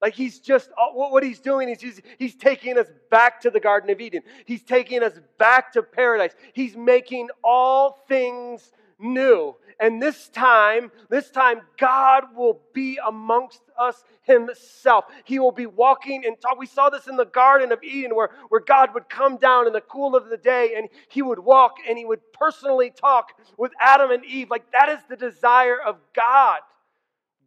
Like 0.00 0.14
he's 0.14 0.38
just, 0.38 0.70
what 0.94 1.22
he's 1.22 1.38
doing 1.38 1.68
is 1.68 1.82
he's, 1.82 2.00
he's 2.18 2.34
taking 2.34 2.78
us 2.78 2.86
back 3.10 3.42
to 3.42 3.50
the 3.50 3.60
Garden 3.60 3.90
of 3.90 4.00
Eden. 4.00 4.22
He's 4.46 4.62
taking 4.62 5.02
us 5.02 5.12
back 5.38 5.70
to 5.74 5.82
paradise. 5.82 6.32
He's 6.54 6.74
making 6.74 7.28
all 7.44 8.04
things 8.08 8.72
new. 8.98 9.54
And 9.78 10.00
this 10.00 10.30
time, 10.30 10.90
this 11.10 11.30
time, 11.30 11.60
God 11.76 12.34
will 12.34 12.62
be 12.72 12.98
amongst 13.06 13.60
us 13.78 14.02
himself. 14.22 15.04
He 15.24 15.38
will 15.38 15.52
be 15.52 15.66
walking 15.66 16.24
and 16.24 16.40
talk. 16.40 16.58
We 16.58 16.66
saw 16.66 16.88
this 16.88 17.06
in 17.06 17.16
the 17.16 17.26
Garden 17.26 17.70
of 17.70 17.82
Eden 17.82 18.14
where, 18.14 18.30
where 18.48 18.62
God 18.62 18.94
would 18.94 19.10
come 19.10 19.36
down 19.36 19.66
in 19.66 19.74
the 19.74 19.82
cool 19.82 20.16
of 20.16 20.30
the 20.30 20.38
day 20.38 20.72
and 20.74 20.88
he 21.10 21.20
would 21.20 21.38
walk 21.38 21.74
and 21.86 21.98
he 21.98 22.06
would 22.06 22.20
personally 22.32 22.90
talk 22.90 23.32
with 23.58 23.72
Adam 23.78 24.10
and 24.10 24.24
Eve. 24.24 24.48
Like 24.48 24.72
that 24.72 24.88
is 24.88 25.00
the 25.10 25.16
desire 25.16 25.78
of 25.78 25.96
God. 26.16 26.60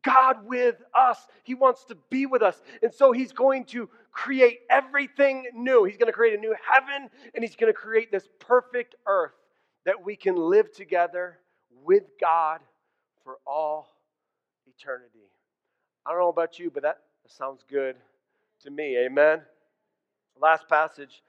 God 0.04 0.46
with 0.46 0.76
us. 0.94 1.18
He 1.44 1.54
wants 1.54 1.86
to 1.86 1.96
be 2.10 2.26
with 2.26 2.42
us. 2.42 2.62
And 2.82 2.94
so 2.94 3.12
he's 3.12 3.32
going 3.32 3.66
to 3.66 3.90
create 4.12 4.60
everything 4.70 5.46
new. 5.54 5.84
He's 5.84 5.98
going 5.98 6.08
to 6.08 6.14
create 6.14 6.38
a 6.38 6.42
new 6.42 6.56
heaven 6.70 7.10
and 7.34 7.44
he's 7.44 7.56
going 7.56 7.72
to 7.72 7.78
create 7.78 8.12
this 8.12 8.28
perfect 8.40 8.96
earth 9.06 9.34
that 9.86 10.04
we 10.04 10.16
can 10.16 10.36
live 10.36 10.72
together 10.72 11.38
with 11.84 12.04
God 12.20 12.60
for 13.24 13.38
all 13.46 13.88
eternity. 14.68 15.30
I 16.06 16.12
don't 16.12 16.20
know 16.20 16.30
about 16.30 16.60
you, 16.60 16.72
but 16.72 16.84
that 16.84 17.00
sounds 17.28 17.64
good 17.70 17.96
to 18.64 18.72
me. 18.72 18.98
Amen. 18.98 19.42
Last 20.40 20.68
passage 20.68 21.24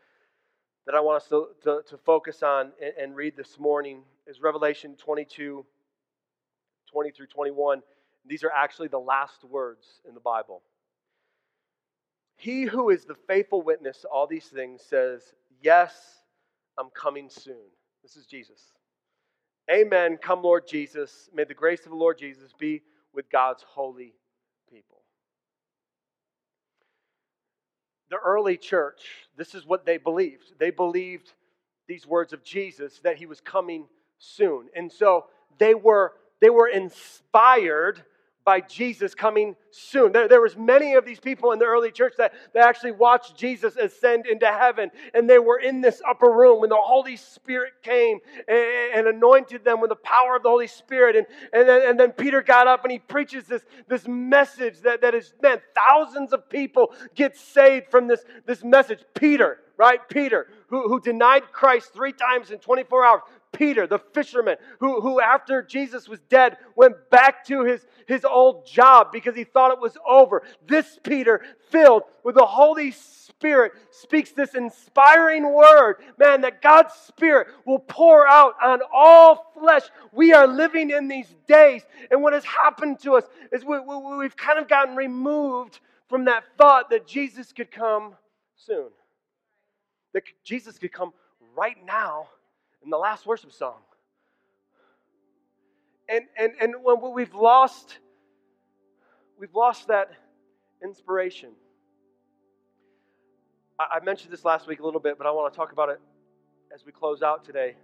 that 0.86 0.94
I 0.94 1.00
want 1.00 1.22
us 1.22 1.28
to, 1.28 1.48
to, 1.64 1.82
to 1.88 1.96
focus 1.98 2.42
on 2.42 2.72
and, 2.82 2.92
and 3.00 3.16
read 3.16 3.36
this 3.36 3.58
morning 3.58 4.02
is 4.26 4.40
Revelation 4.40 4.96
22 4.96 5.64
20 6.90 7.10
through 7.10 7.26
21. 7.26 7.82
These 8.26 8.44
are 8.44 8.52
actually 8.52 8.88
the 8.88 8.98
last 8.98 9.44
words 9.44 9.86
in 10.06 10.14
the 10.14 10.20
Bible. 10.20 10.62
He 12.36 12.62
who 12.62 12.90
is 12.90 13.04
the 13.04 13.16
faithful 13.26 13.62
witness 13.62 14.00
to 14.02 14.08
all 14.08 14.26
these 14.26 14.46
things 14.46 14.82
says, 14.82 15.22
Yes, 15.60 15.94
I'm 16.78 16.90
coming 16.90 17.28
soon. 17.30 17.70
This 18.02 18.16
is 18.16 18.26
Jesus. 18.26 18.60
Amen. 19.70 20.18
Come, 20.20 20.42
Lord 20.42 20.66
Jesus. 20.66 21.28
May 21.32 21.44
the 21.44 21.54
grace 21.54 21.84
of 21.84 21.90
the 21.90 21.96
Lord 21.96 22.18
Jesus 22.18 22.52
be 22.58 22.82
with 23.12 23.30
God's 23.30 23.62
holy 23.62 24.14
people. 24.70 25.02
The 28.10 28.16
early 28.16 28.56
church, 28.56 29.02
this 29.36 29.54
is 29.54 29.64
what 29.64 29.86
they 29.86 29.96
believed. 29.96 30.58
They 30.58 30.70
believed 30.70 31.32
these 31.86 32.06
words 32.06 32.32
of 32.32 32.42
Jesus 32.42 33.00
that 33.04 33.16
he 33.16 33.26
was 33.26 33.40
coming 33.40 33.86
soon. 34.18 34.68
And 34.74 34.90
so 34.90 35.26
they 35.58 35.74
were 35.74 36.12
they 36.40 36.50
were 36.50 36.66
inspired 36.66 38.02
by 38.44 38.60
Jesus 38.60 39.14
coming 39.14 39.56
soon. 39.70 40.12
There, 40.12 40.28
there 40.28 40.40
was 40.40 40.56
many 40.56 40.94
of 40.94 41.04
these 41.04 41.20
people 41.20 41.52
in 41.52 41.58
the 41.58 41.64
early 41.64 41.90
church 41.90 42.14
that, 42.18 42.32
that 42.54 42.66
actually 42.66 42.92
watched 42.92 43.36
Jesus 43.36 43.76
ascend 43.76 44.26
into 44.26 44.46
heaven, 44.46 44.90
and 45.14 45.28
they 45.28 45.38
were 45.38 45.58
in 45.58 45.80
this 45.80 46.02
upper 46.08 46.30
room 46.30 46.60
when 46.60 46.70
the 46.70 46.76
Holy 46.76 47.16
Spirit 47.16 47.72
came 47.82 48.18
and, 48.48 48.66
and 48.94 49.06
anointed 49.06 49.64
them 49.64 49.80
with 49.80 49.90
the 49.90 49.96
power 49.96 50.36
of 50.36 50.42
the 50.42 50.48
Holy 50.48 50.66
Spirit. 50.66 51.16
And, 51.16 51.26
and, 51.52 51.68
then, 51.68 51.88
and 51.88 52.00
then 52.00 52.12
Peter 52.12 52.42
got 52.42 52.66
up 52.66 52.84
and 52.84 52.92
he 52.92 52.98
preaches 52.98 53.46
this, 53.46 53.64
this 53.88 54.06
message 54.06 54.80
that, 54.80 55.00
that 55.02 55.14
is, 55.14 55.32
man, 55.42 55.60
thousands 55.74 56.32
of 56.32 56.48
people 56.48 56.92
get 57.14 57.36
saved 57.36 57.90
from 57.90 58.08
this, 58.08 58.24
this 58.46 58.64
message. 58.64 59.00
Peter, 59.14 59.58
right? 59.76 60.00
Peter, 60.08 60.48
who, 60.68 60.88
who 60.88 61.00
denied 61.00 61.42
Christ 61.52 61.92
three 61.92 62.12
times 62.12 62.50
in 62.50 62.58
24 62.58 63.06
hours. 63.06 63.22
Peter, 63.52 63.86
the 63.86 63.98
fisherman, 63.98 64.56
who, 64.80 65.00
who 65.00 65.20
after 65.20 65.62
Jesus 65.62 66.08
was 66.08 66.20
dead, 66.28 66.56
went 66.74 67.10
back 67.10 67.44
to 67.46 67.64
his, 67.64 67.86
his 68.06 68.24
old 68.24 68.66
job 68.66 69.12
because 69.12 69.36
he 69.36 69.44
thought 69.44 69.72
it 69.72 69.80
was 69.80 69.96
over. 70.08 70.42
This 70.66 70.98
Peter, 71.02 71.42
filled 71.70 72.02
with 72.24 72.34
the 72.34 72.46
Holy 72.46 72.90
Spirit, 72.90 73.72
speaks 73.90 74.32
this 74.32 74.54
inspiring 74.54 75.52
word, 75.52 75.96
man, 76.18 76.40
that 76.40 76.62
God's 76.62 76.94
Spirit 76.94 77.48
will 77.66 77.78
pour 77.78 78.26
out 78.26 78.54
on 78.62 78.80
all 78.92 79.52
flesh. 79.58 79.82
We 80.12 80.32
are 80.32 80.46
living 80.46 80.90
in 80.90 81.08
these 81.08 81.34
days, 81.46 81.82
and 82.10 82.22
what 82.22 82.32
has 82.32 82.44
happened 82.44 83.00
to 83.00 83.16
us 83.16 83.24
is 83.52 83.64
we, 83.64 83.78
we, 83.78 84.16
we've 84.16 84.36
kind 84.36 84.58
of 84.58 84.68
gotten 84.68 84.96
removed 84.96 85.80
from 86.08 86.24
that 86.24 86.44
thought 86.58 86.90
that 86.90 87.06
Jesus 87.06 87.52
could 87.52 87.70
come 87.70 88.14
soon. 88.56 88.88
That 90.14 90.24
Jesus 90.44 90.78
could 90.78 90.92
come 90.92 91.12
right 91.56 91.76
now 91.84 92.28
in 92.84 92.90
the 92.90 92.98
last 92.98 93.26
worship 93.26 93.52
song. 93.52 93.78
And, 96.08 96.24
and, 96.38 96.52
and 96.60 96.74
when 96.82 97.14
we've 97.14 97.34
lost, 97.34 97.98
we've 99.38 99.54
lost 99.54 99.88
that 99.88 100.10
inspiration. 100.82 101.50
I, 103.78 103.98
I 103.98 104.04
mentioned 104.04 104.32
this 104.32 104.44
last 104.44 104.66
week 104.66 104.80
a 104.80 104.84
little 104.84 105.00
bit, 105.00 105.16
but 105.16 105.26
I 105.26 105.30
want 105.30 105.52
to 105.52 105.56
talk 105.56 105.72
about 105.72 105.88
it 105.88 106.00
as 106.74 106.84
we 106.84 106.92
close 106.92 107.22
out 107.22 107.44
today. 107.44 107.74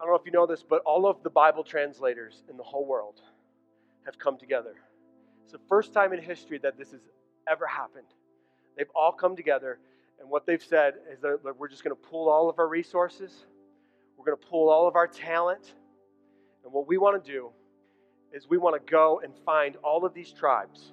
I 0.00 0.04
don't 0.04 0.12
know 0.12 0.18
if 0.18 0.26
you 0.26 0.32
know 0.32 0.46
this, 0.46 0.62
but 0.62 0.82
all 0.82 1.06
of 1.06 1.22
the 1.22 1.30
Bible 1.30 1.64
translators 1.64 2.42
in 2.48 2.56
the 2.56 2.62
whole 2.62 2.86
world 2.86 3.20
have 4.04 4.18
come 4.18 4.38
together. 4.38 4.74
It's 5.42 5.52
the 5.52 5.60
first 5.68 5.92
time 5.92 6.12
in 6.12 6.22
history 6.22 6.58
that 6.58 6.78
this 6.78 6.92
has 6.92 7.00
ever 7.50 7.66
happened. 7.66 8.06
They've 8.76 8.90
all 8.94 9.12
come 9.12 9.34
together, 9.34 9.78
and 10.20 10.28
what 10.28 10.46
they've 10.46 10.62
said 10.62 10.94
is 11.12 11.20
that 11.20 11.40
we're 11.58 11.68
just 11.68 11.84
going 11.84 11.94
to 11.96 12.02
pull 12.10 12.28
all 12.28 12.48
of 12.48 12.58
our 12.58 12.68
resources, 12.68 13.46
we're 14.16 14.26
going 14.26 14.38
to 14.38 14.46
pull 14.46 14.68
all 14.68 14.88
of 14.88 14.96
our 14.96 15.06
talent, 15.06 15.74
and 16.64 16.72
what 16.72 16.86
we 16.86 16.98
want 16.98 17.22
to 17.22 17.32
do 17.32 17.50
is 18.32 18.48
we 18.48 18.58
want 18.58 18.74
to 18.74 18.90
go 18.90 19.20
and 19.24 19.32
find 19.44 19.76
all 19.76 20.04
of 20.04 20.12
these 20.12 20.32
tribes 20.32 20.92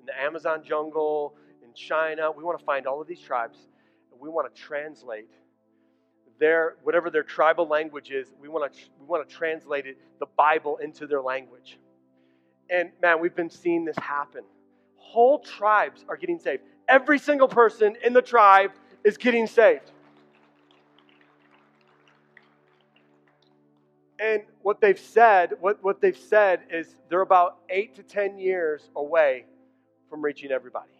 in 0.00 0.06
the 0.06 0.20
Amazon 0.20 0.62
jungle, 0.64 1.36
in 1.62 1.72
China. 1.74 2.30
We 2.30 2.42
want 2.42 2.58
to 2.58 2.64
find 2.64 2.86
all 2.86 3.00
of 3.00 3.06
these 3.06 3.20
tribes, 3.20 3.58
and 4.10 4.20
we 4.20 4.28
want 4.28 4.52
to 4.52 4.60
translate 4.60 5.30
their 6.40 6.76
whatever 6.82 7.08
their 7.08 7.22
tribal 7.22 7.68
language 7.68 8.10
is. 8.10 8.32
We 8.40 8.48
want 8.48 8.72
to 8.72 8.80
we 8.98 9.06
want 9.06 9.28
to 9.28 9.34
translate 9.34 9.86
it, 9.86 9.98
the 10.18 10.26
Bible, 10.36 10.78
into 10.78 11.06
their 11.06 11.20
language. 11.20 11.78
And 12.68 12.90
man, 13.00 13.20
we've 13.20 13.36
been 13.36 13.50
seeing 13.50 13.84
this 13.84 13.96
happen. 13.98 14.42
Whole 14.96 15.38
tribes 15.38 16.04
are 16.08 16.16
getting 16.16 16.38
saved. 16.38 16.62
Every 16.92 17.18
single 17.18 17.48
person 17.48 17.96
in 18.04 18.12
the 18.12 18.20
tribe 18.20 18.72
is 19.02 19.16
getting 19.16 19.46
saved. 19.46 19.90
And 24.20 24.42
what 24.60 24.82
they've 24.82 25.00
said, 25.00 25.54
what, 25.58 25.82
what 25.82 26.02
they've 26.02 26.14
said 26.14 26.60
is 26.70 26.94
they're 27.08 27.22
about 27.22 27.60
eight 27.70 27.94
to 27.94 28.02
ten 28.02 28.38
years 28.38 28.90
away 28.94 29.46
from 30.10 30.22
reaching 30.22 30.50
everybody. 30.50 30.92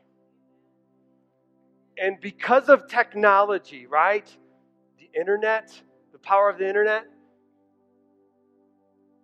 And 1.98 2.18
because 2.22 2.70
of 2.70 2.88
technology, 2.88 3.87
right? 3.87 4.26
The 4.98 5.11
internet, 5.20 5.78
the 6.12 6.18
power 6.18 6.48
of 6.48 6.57
the 6.57 6.66
internet, 6.66 7.05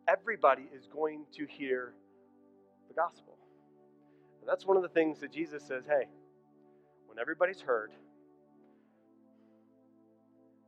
everybody 0.06 0.68
is 0.76 0.86
going 0.86 1.24
to 1.32 1.46
hear 1.46 1.94
the 2.88 2.94
gospel. 2.94 3.38
And 4.40 4.48
that's 4.48 4.66
one 4.66 4.76
of 4.76 4.82
the 4.82 4.90
things 4.90 5.18
that 5.20 5.32
Jesus 5.32 5.62
says 5.62 5.84
hey, 5.88 6.08
when 7.08 7.18
everybody's 7.18 7.60
heard, 7.60 7.90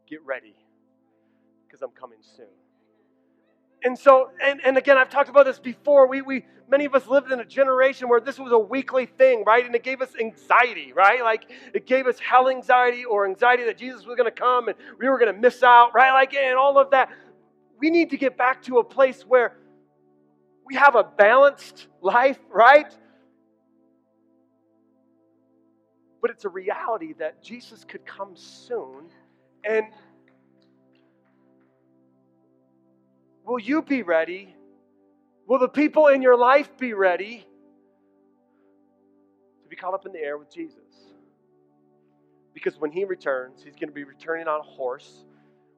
get 0.09 0.25
ready 0.27 0.57
because 1.67 1.83
I'm 1.83 1.91
coming 1.91 2.19
soon. 2.37 2.47
And 3.83 3.99
so, 3.99 4.31
and, 4.45 4.61
and 4.65 4.77
again, 4.77 4.99
I've 4.99 5.09
talked 5.09 5.29
about 5.31 5.47
this 5.47 5.59
before. 5.59 6.07
We, 6.07 6.21
we, 6.21 6.45
many 6.69 6.85
of 6.85 6.95
us 6.95 7.07
lived 7.07 7.33
in 7.33 7.41
a 7.41 7.45
generation 7.45 8.09
where 8.09 8.21
this 8.21 8.39
was 8.39 8.53
a 8.53 8.59
weekly 8.59 9.07
thing, 9.07 9.45
right? 9.47 9.65
And 9.65 9.75
it 9.75 9.83
gave 9.83 10.03
us 10.03 10.11
anxiety, 10.21 10.93
right? 10.93 11.23
Like 11.23 11.51
it 11.73 11.87
gave 11.87 12.07
us 12.07 12.19
hell 12.19 12.49
anxiety 12.49 13.05
or 13.05 13.27
anxiety 13.27 13.65
that 13.65 13.79
Jesus 13.79 14.05
was 14.05 14.17
going 14.17 14.31
to 14.31 14.39
come 14.39 14.69
and 14.69 14.77
we 14.99 15.09
were 15.09 15.19
going 15.19 15.35
to 15.35 15.41
miss 15.41 15.63
out, 15.63 15.95
right? 15.95 16.13
Like, 16.13 16.35
and 16.35 16.59
all 16.59 16.79
of 16.79 16.91
that. 16.91 17.11
We 17.79 17.89
need 17.89 18.11
to 18.11 18.19
get 18.19 18.37
back 18.37 18.63
to 18.65 18.79
a 18.79 18.85
place 18.85 19.23
where 19.23 19.57
we 20.67 20.75
have 20.75 20.97
a 20.97 21.03
balanced 21.03 21.87
life, 22.03 22.39
right? 22.51 22.95
But 26.21 26.31
it's 26.31 26.45
a 26.45 26.49
reality 26.49 27.15
that 27.19 27.43
Jesus 27.43 27.85
could 27.85 28.05
come 28.05 28.37
soon 28.37 29.07
and 29.65 29.87
Will 33.51 33.59
you 33.59 33.83
be 33.83 34.03
ready? 34.03 34.55
Will 35.49 35.59
the 35.59 35.69
people 35.69 36.07
in 36.07 36.23
your 36.23 36.37
life 36.37 36.71
be 36.79 36.93
ready 36.93 37.45
to 39.65 39.69
be 39.69 39.75
caught 39.75 39.93
up 39.93 40.07
in 40.07 40.13
the 40.13 40.21
air 40.21 40.39
with 40.39 40.55
Jesus? 40.55 40.79
Because 42.55 42.79
when 42.79 42.93
he 42.93 43.05
returns, 43.05 43.65
he's 43.65 43.75
going 43.75 43.89
to 43.89 43.95
be 43.95 44.05
returning 44.05 44.47
on 44.47 44.61
a 44.61 44.63
horse 44.63 45.25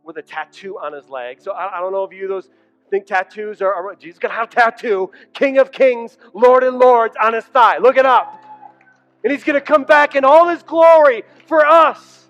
with 0.04 0.18
a 0.18 0.22
tattoo 0.22 0.78
on 0.78 0.92
his 0.92 1.08
leg. 1.08 1.40
So 1.40 1.52
I, 1.52 1.78
I 1.78 1.80
don't 1.80 1.92
know 1.92 2.04
if 2.04 2.12
you 2.12 2.28
those 2.28 2.50
think 2.90 3.06
tattoos 3.06 3.62
are, 3.62 3.72
are 3.72 3.94
Jesus 3.94 4.18
going 4.18 4.32
to 4.32 4.36
have 4.36 4.50
tattoo, 4.50 5.10
King 5.32 5.56
of 5.56 5.72
Kings, 5.72 6.18
Lord 6.34 6.64
and 6.64 6.78
Lords 6.78 7.16
on 7.18 7.32
his 7.32 7.44
thigh. 7.44 7.78
Look 7.78 7.96
it 7.96 8.04
up. 8.04 8.44
And 9.22 9.32
he's 9.32 9.44
going 9.44 9.54
to 9.54 9.64
come 9.64 9.84
back 9.84 10.14
in 10.14 10.24
all 10.24 10.48
his 10.48 10.62
glory 10.62 11.22
for 11.46 11.64
us. 11.64 12.28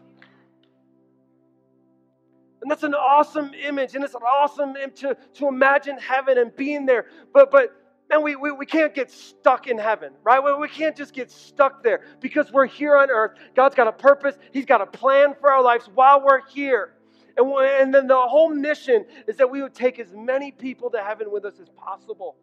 And 2.62 2.70
that's 2.70 2.84
an 2.84 2.94
awesome 2.94 3.52
image, 3.54 3.96
and 3.96 4.04
it's 4.04 4.14
an 4.14 4.22
awesome 4.22 4.74
to, 4.96 5.16
to 5.34 5.48
imagine 5.48 5.98
heaven 5.98 6.38
and 6.38 6.54
being 6.54 6.86
there. 6.86 7.06
But 7.34 7.50
but 7.50 7.72
man, 8.08 8.22
we, 8.22 8.36
we, 8.36 8.52
we 8.52 8.66
can't 8.66 8.94
get 8.94 9.10
stuck 9.10 9.66
in 9.66 9.78
heaven, 9.78 10.12
right? 10.22 10.42
We, 10.42 10.54
we 10.54 10.68
can't 10.68 10.96
just 10.96 11.12
get 11.12 11.30
stuck 11.30 11.82
there 11.82 12.02
because 12.20 12.52
we're 12.52 12.66
here 12.66 12.96
on 12.96 13.10
earth. 13.10 13.32
God's 13.56 13.74
got 13.74 13.88
a 13.88 13.92
purpose, 13.92 14.36
He's 14.52 14.64
got 14.64 14.80
a 14.80 14.86
plan 14.86 15.34
for 15.40 15.50
our 15.50 15.62
lives 15.62 15.90
while 15.92 16.24
we're 16.24 16.46
here. 16.48 16.92
And, 17.36 17.50
and 17.50 17.92
then 17.92 18.06
the 18.06 18.16
whole 18.16 18.50
mission 18.54 19.06
is 19.26 19.38
that 19.38 19.50
we 19.50 19.60
would 19.60 19.74
take 19.74 19.98
as 19.98 20.12
many 20.12 20.52
people 20.52 20.90
to 20.90 21.02
heaven 21.02 21.32
with 21.32 21.44
us 21.44 21.54
as 21.60 21.68
possible. 21.70 22.36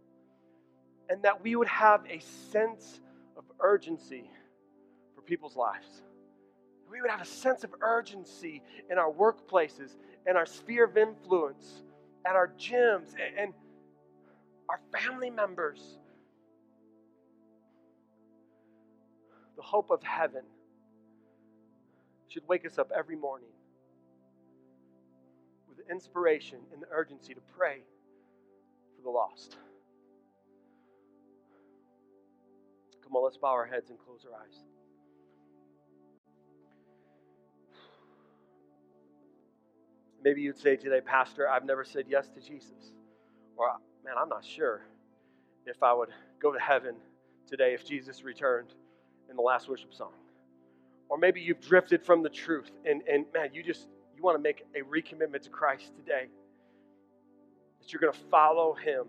And 1.09 1.23
that 1.23 1.41
we 1.41 1.55
would 1.55 1.67
have 1.67 2.01
a 2.09 2.19
sense 2.51 2.99
of 3.37 3.43
urgency 3.61 4.29
people's 5.29 5.55
lives. 5.55 6.01
We 6.91 7.01
would 7.01 7.11
have 7.11 7.21
a 7.21 7.25
sense 7.25 7.63
of 7.63 7.69
urgency 7.81 8.63
in 8.89 8.97
our 8.97 9.11
workplaces, 9.11 9.91
and 10.25 10.35
our 10.35 10.47
sphere 10.47 10.85
of 10.85 10.97
influence, 10.97 11.83
at 12.25 12.35
our 12.35 12.51
gyms, 12.59 13.13
and, 13.13 13.37
and 13.37 13.53
our 14.67 14.79
family 14.91 15.29
members. 15.29 15.99
The 19.55 19.61
hope 19.61 19.91
of 19.91 20.01
heaven 20.01 20.43
should 22.27 22.47
wake 22.47 22.65
us 22.65 22.79
up 22.79 22.91
every 22.97 23.15
morning 23.15 23.49
with 25.67 25.77
the 25.77 25.91
inspiration 25.91 26.59
and 26.73 26.81
the 26.81 26.87
urgency 26.91 27.33
to 27.33 27.41
pray 27.55 27.79
for 28.95 29.03
the 29.03 29.09
lost. 29.09 29.57
Come 33.03 33.15
on, 33.15 33.23
let's 33.23 33.37
bow 33.37 33.49
our 33.49 33.65
heads 33.65 33.89
and 33.89 33.99
close 33.99 34.25
our 34.25 34.39
eyes. 34.39 34.63
Maybe 40.23 40.41
you'd 40.41 40.57
say 40.57 40.75
today, 40.75 41.01
Pastor, 41.01 41.47
I've 41.49 41.65
never 41.65 41.83
said 41.83 42.05
yes 42.09 42.27
to 42.29 42.41
Jesus. 42.41 42.93
Or, 43.55 43.67
man, 44.03 44.15
I'm 44.19 44.29
not 44.29 44.43
sure 44.43 44.81
if 45.65 45.81
I 45.81 45.93
would 45.93 46.09
go 46.41 46.51
to 46.51 46.59
heaven 46.59 46.95
today 47.47 47.73
if 47.73 47.85
Jesus 47.85 48.23
returned 48.23 48.73
in 49.29 49.35
the 49.35 49.41
last 49.41 49.69
worship 49.69 49.93
song. 49.93 50.11
Or 51.09 51.17
maybe 51.17 51.41
you've 51.41 51.61
drifted 51.61 52.03
from 52.03 52.21
the 52.21 52.29
truth 52.29 52.69
and, 52.85 53.01
and 53.07 53.25
man, 53.33 53.49
you 53.53 53.63
just 53.63 53.87
you 54.15 54.23
want 54.23 54.37
to 54.37 54.43
make 54.43 54.65
a 54.75 54.81
recommitment 54.81 55.43
to 55.43 55.49
Christ 55.49 55.95
today. 55.95 56.27
That 57.79 57.93
you're 57.93 58.01
going 58.01 58.11
to 58.11 58.19
follow 58.29 58.73
him. 58.73 59.05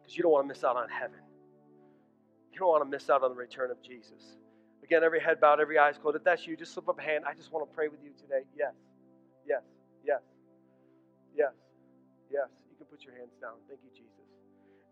Because 0.00 0.16
you 0.16 0.22
don't 0.22 0.30
want 0.30 0.44
to 0.44 0.48
miss 0.48 0.62
out 0.62 0.76
on 0.76 0.88
heaven. 0.88 1.18
You 2.52 2.60
don't 2.60 2.68
want 2.68 2.84
to 2.84 2.88
miss 2.88 3.10
out 3.10 3.24
on 3.24 3.30
the 3.30 3.36
return 3.36 3.72
of 3.72 3.82
Jesus. 3.82 4.38
Again, 4.88 5.04
every 5.04 5.20
head 5.20 5.38
bowed, 5.38 5.60
every 5.60 5.78
eyes 5.78 5.98
closed. 5.98 6.16
If 6.16 6.24
that's 6.24 6.46
you, 6.46 6.56
just 6.56 6.72
slip 6.72 6.88
up 6.88 6.98
a 6.98 7.02
hand. 7.02 7.24
I 7.28 7.34
just 7.34 7.52
want 7.52 7.68
to 7.68 7.76
pray 7.76 7.88
with 7.88 8.00
you 8.02 8.10
today. 8.18 8.46
Yes, 8.56 8.72
yes, 9.46 9.60
yes, 10.02 10.20
yes, 11.36 11.52
yes. 12.32 12.48
You 12.70 12.76
can 12.78 12.86
put 12.86 13.04
your 13.04 13.12
hands 13.12 13.34
down. 13.38 13.52
Thank 13.68 13.80
you, 13.84 13.90
Jesus. 13.90 14.08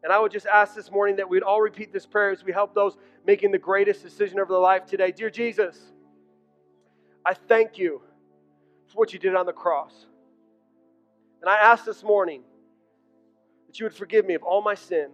And 0.03 0.13
I 0.13 0.19
would 0.19 0.33
just 0.33 0.45
ask 0.45 0.75
this 0.75 0.91
morning 0.91 1.17
that 1.17 1.27
we'd 1.27 1.43
all 1.43 1.63
repeat 1.63 1.95
this 1.95 2.05
prayer 2.05 2.31
as 2.31 2.45
we 2.45 2.53
help 2.53 2.75
those 2.75 2.99
making 3.27 3.53
the 3.53 3.59
greatest 3.59 4.03
decision 4.03 4.39
of 4.39 4.49
their 4.49 4.59
life 4.59 4.85
today. 4.85 5.13
Dear 5.13 5.31
Jesus, 5.31 5.81
I 7.25 7.33
thank 7.33 7.79
you 7.79 8.03
for 8.89 8.97
what 8.97 9.15
you 9.15 9.19
did 9.19 9.35
on 9.35 9.47
the 9.47 9.55
cross. 9.55 10.05
And 11.41 11.49
I 11.49 11.57
ask 11.57 11.87
this 11.87 12.03
morning 12.03 12.43
that 13.67 13.81
you 13.81 13.87
would 13.87 13.95
forgive 13.95 14.27
me 14.27 14.35
of 14.35 14.43
all 14.43 14.61
my 14.61 14.75
sin, 14.75 15.09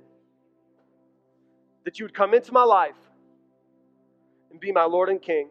that 1.85 2.01
you 2.01 2.05
would 2.05 2.15
come 2.15 2.35
into 2.35 2.53
my 2.53 2.65
life 2.65 2.97
and 4.53 4.61
be 4.61 4.71
my 4.71 4.85
Lord 4.85 5.09
and 5.09 5.21
King. 5.21 5.49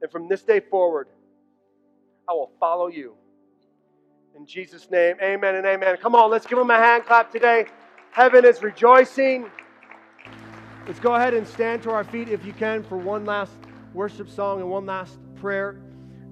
And 0.00 0.12
from 0.12 0.28
this 0.28 0.42
day 0.42 0.60
forward, 0.60 1.08
I 2.28 2.32
will 2.32 2.52
follow 2.60 2.86
you. 2.86 3.14
In 4.36 4.46
Jesus' 4.46 4.90
name, 4.90 5.16
amen 5.20 5.56
and 5.56 5.66
amen. 5.66 5.96
Come 6.00 6.14
on, 6.14 6.30
let's 6.30 6.46
give 6.46 6.58
them 6.58 6.70
a 6.70 6.76
hand 6.76 7.04
clap 7.04 7.32
today. 7.32 7.66
Heaven 8.12 8.44
is 8.44 8.62
rejoicing. 8.62 9.50
Let's 10.86 11.00
go 11.00 11.14
ahead 11.14 11.34
and 11.34 11.46
stand 11.46 11.82
to 11.82 11.90
our 11.90 12.04
feet 12.04 12.28
if 12.28 12.44
you 12.44 12.52
can 12.52 12.82
for 12.82 12.96
one 12.96 13.24
last 13.24 13.52
worship 13.94 14.28
song 14.28 14.60
and 14.60 14.70
one 14.70 14.86
last 14.86 15.18
prayer. 15.36 15.80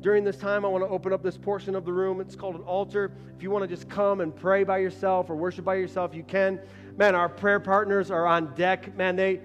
During 0.01 0.25
this 0.25 0.37
time, 0.37 0.65
I 0.65 0.69
want 0.69 0.83
to 0.83 0.89
open 0.89 1.13
up 1.13 1.23
this 1.23 1.37
portion 1.37 1.75
of 1.75 1.85
the 1.85 1.93
room. 1.93 2.21
It's 2.21 2.35
called 2.35 2.55
an 2.55 2.63
altar. 2.63 3.13
If 3.37 3.43
you 3.43 3.51
want 3.51 3.69
to 3.69 3.69
just 3.69 3.89
come 3.89 4.21
and 4.21 4.35
pray 4.35 4.65
by 4.65 4.79
yourself 4.79 5.29
or 5.29 5.37
worship 5.37 5.65
by 5.65 5.75
yourself, 5.75 6.15
you 6.15 6.23
can 6.23 6.59
Man, 7.01 7.15
our 7.15 7.31
prayer 7.31 7.61
partners 7.61 8.11
are 8.11 8.27
on 8.27 8.55
deck. 8.55 8.95
Man, 8.95 9.17
they, 9.17 9.41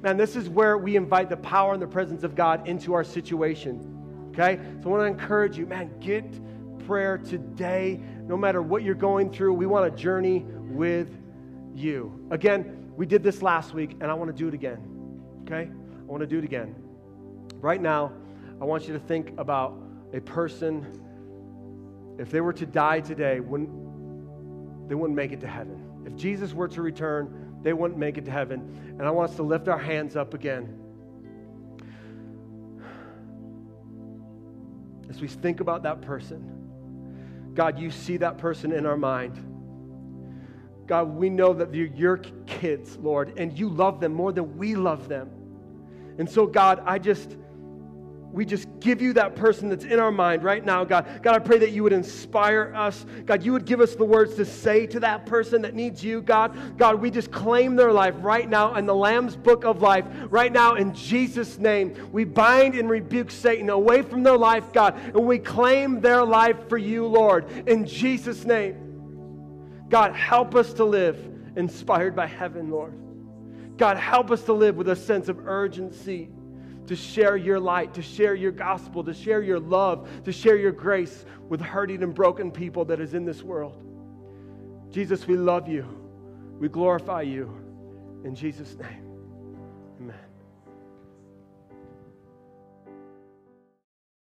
man, 0.00 0.16
this 0.16 0.36
is 0.36 0.48
where 0.48 0.78
we 0.78 0.96
invite 0.96 1.28
the 1.28 1.36
power 1.36 1.72
and 1.72 1.82
the 1.82 1.86
presence 1.86 2.22
of 2.22 2.34
God 2.34 2.68
into 2.68 2.94
our 2.94 3.04
situation. 3.04 4.28
Okay? 4.30 4.60
So 4.82 4.88
I 4.88 4.92
want 4.92 5.02
to 5.02 5.06
encourage 5.06 5.58
you, 5.58 5.66
man, 5.66 5.90
get 6.00 6.24
prayer 6.86 7.18
today. 7.18 8.00
No 8.22 8.36
matter 8.36 8.62
what 8.62 8.82
you're 8.82 8.94
going 8.94 9.32
through, 9.32 9.54
we 9.54 9.66
want 9.66 9.90
to 9.90 10.02
journey 10.02 10.44
with 10.70 11.08
you. 11.74 12.26
Again, 12.30 12.92
we 12.96 13.06
did 13.06 13.22
this 13.22 13.42
last 13.42 13.74
week, 13.74 13.96
and 14.00 14.10
I 14.10 14.14
want 14.14 14.28
to 14.28 14.36
do 14.36 14.48
it 14.48 14.54
again. 14.54 14.78
Okay? 15.42 15.70
I 15.70 16.04
want 16.10 16.20
to 16.20 16.26
do 16.26 16.38
it 16.38 16.44
again. 16.44 16.74
Right 17.60 17.80
now, 17.80 18.12
I 18.60 18.64
want 18.64 18.86
you 18.86 18.92
to 18.92 19.00
think 19.00 19.38
about 19.38 19.76
a 20.12 20.20
person, 20.20 20.86
if 22.18 22.30
they 22.30 22.40
were 22.40 22.52
to 22.52 22.66
die 22.66 23.00
today, 23.00 23.40
wouldn't, 23.40 24.88
they 24.88 24.94
wouldn't 24.94 25.16
make 25.16 25.32
it 25.32 25.40
to 25.40 25.46
heaven. 25.46 25.84
If 26.06 26.16
Jesus 26.16 26.54
were 26.54 26.68
to 26.68 26.82
return, 26.82 27.47
they 27.62 27.72
wouldn't 27.72 27.98
make 27.98 28.18
it 28.18 28.24
to 28.24 28.30
heaven. 28.30 28.96
And 28.98 29.02
I 29.02 29.10
want 29.10 29.30
us 29.30 29.36
to 29.36 29.42
lift 29.42 29.68
our 29.68 29.78
hands 29.78 30.16
up 30.16 30.34
again. 30.34 30.78
As 35.08 35.20
we 35.20 35.28
think 35.28 35.60
about 35.60 35.82
that 35.84 36.02
person, 36.02 37.52
God, 37.54 37.78
you 37.78 37.90
see 37.90 38.18
that 38.18 38.38
person 38.38 38.72
in 38.72 38.86
our 38.86 38.96
mind. 38.96 39.44
God, 40.86 41.08
we 41.08 41.28
know 41.28 41.52
that 41.52 41.72
they're 41.72 41.84
your 41.84 42.18
kids, 42.46 42.96
Lord, 42.96 43.34
and 43.36 43.58
you 43.58 43.68
love 43.68 44.00
them 44.00 44.14
more 44.14 44.32
than 44.32 44.56
we 44.56 44.74
love 44.74 45.08
them. 45.08 45.30
And 46.18 46.28
so, 46.28 46.46
God, 46.46 46.82
I 46.86 46.98
just 46.98 47.36
we 48.30 48.44
just 48.44 48.68
give 48.78 49.00
you 49.00 49.14
that 49.14 49.34
person 49.36 49.70
that's 49.70 49.84
in 49.84 49.98
our 49.98 50.12
mind 50.12 50.42
right 50.42 50.64
now, 50.64 50.84
God. 50.84 51.22
God, 51.22 51.34
I 51.34 51.38
pray 51.38 51.58
that 51.58 51.70
you 51.70 51.82
would 51.82 51.94
inspire 51.94 52.74
us. 52.76 53.06
God, 53.24 53.42
you 53.42 53.52
would 53.52 53.64
give 53.64 53.80
us 53.80 53.94
the 53.94 54.04
words 54.04 54.34
to 54.34 54.44
say 54.44 54.86
to 54.88 55.00
that 55.00 55.24
person 55.24 55.62
that 55.62 55.74
needs 55.74 56.04
you, 56.04 56.20
God. 56.20 56.76
God, 56.76 57.00
we 57.00 57.10
just 57.10 57.30
claim 57.30 57.74
their 57.74 57.92
life 57.92 58.14
right 58.18 58.48
now 58.48 58.74
in 58.74 58.84
the 58.84 58.94
Lamb's 58.94 59.34
book 59.34 59.64
of 59.64 59.80
life, 59.80 60.04
right 60.28 60.52
now 60.52 60.74
in 60.74 60.92
Jesus' 60.92 61.58
name. 61.58 62.10
We 62.12 62.24
bind 62.24 62.74
and 62.74 62.90
rebuke 62.90 63.30
Satan 63.30 63.70
away 63.70 64.02
from 64.02 64.22
their 64.22 64.36
life, 64.36 64.72
God, 64.72 64.98
and 64.98 65.24
we 65.24 65.38
claim 65.38 66.00
their 66.00 66.22
life 66.22 66.68
for 66.68 66.76
you, 66.78 67.06
Lord, 67.06 67.50
in 67.66 67.86
Jesus' 67.86 68.44
name. 68.44 69.86
God, 69.88 70.14
help 70.14 70.54
us 70.54 70.74
to 70.74 70.84
live 70.84 71.16
inspired 71.56 72.14
by 72.14 72.26
heaven, 72.26 72.70
Lord. 72.70 72.92
God, 73.78 73.96
help 73.96 74.30
us 74.30 74.42
to 74.42 74.52
live 74.52 74.76
with 74.76 74.88
a 74.88 74.96
sense 74.96 75.30
of 75.30 75.46
urgency 75.46 76.28
to 76.88 76.96
share 76.96 77.36
your 77.36 77.60
light, 77.60 77.94
to 77.94 78.02
share 78.02 78.34
your 78.34 78.52
gospel, 78.52 79.04
to 79.04 79.14
share 79.14 79.42
your 79.42 79.60
love, 79.60 80.08
to 80.24 80.32
share 80.32 80.56
your 80.56 80.72
grace 80.72 81.24
with 81.48 81.60
hurting 81.60 82.02
and 82.02 82.14
broken 82.14 82.50
people 82.50 82.84
that 82.86 83.00
is 83.00 83.14
in 83.14 83.24
this 83.24 83.42
world. 83.42 83.84
Jesus, 84.90 85.26
we 85.26 85.36
love 85.36 85.68
you. 85.68 85.86
We 86.58 86.68
glorify 86.68 87.22
you. 87.22 87.54
In 88.24 88.34
Jesus' 88.34 88.76
name. 88.76 89.07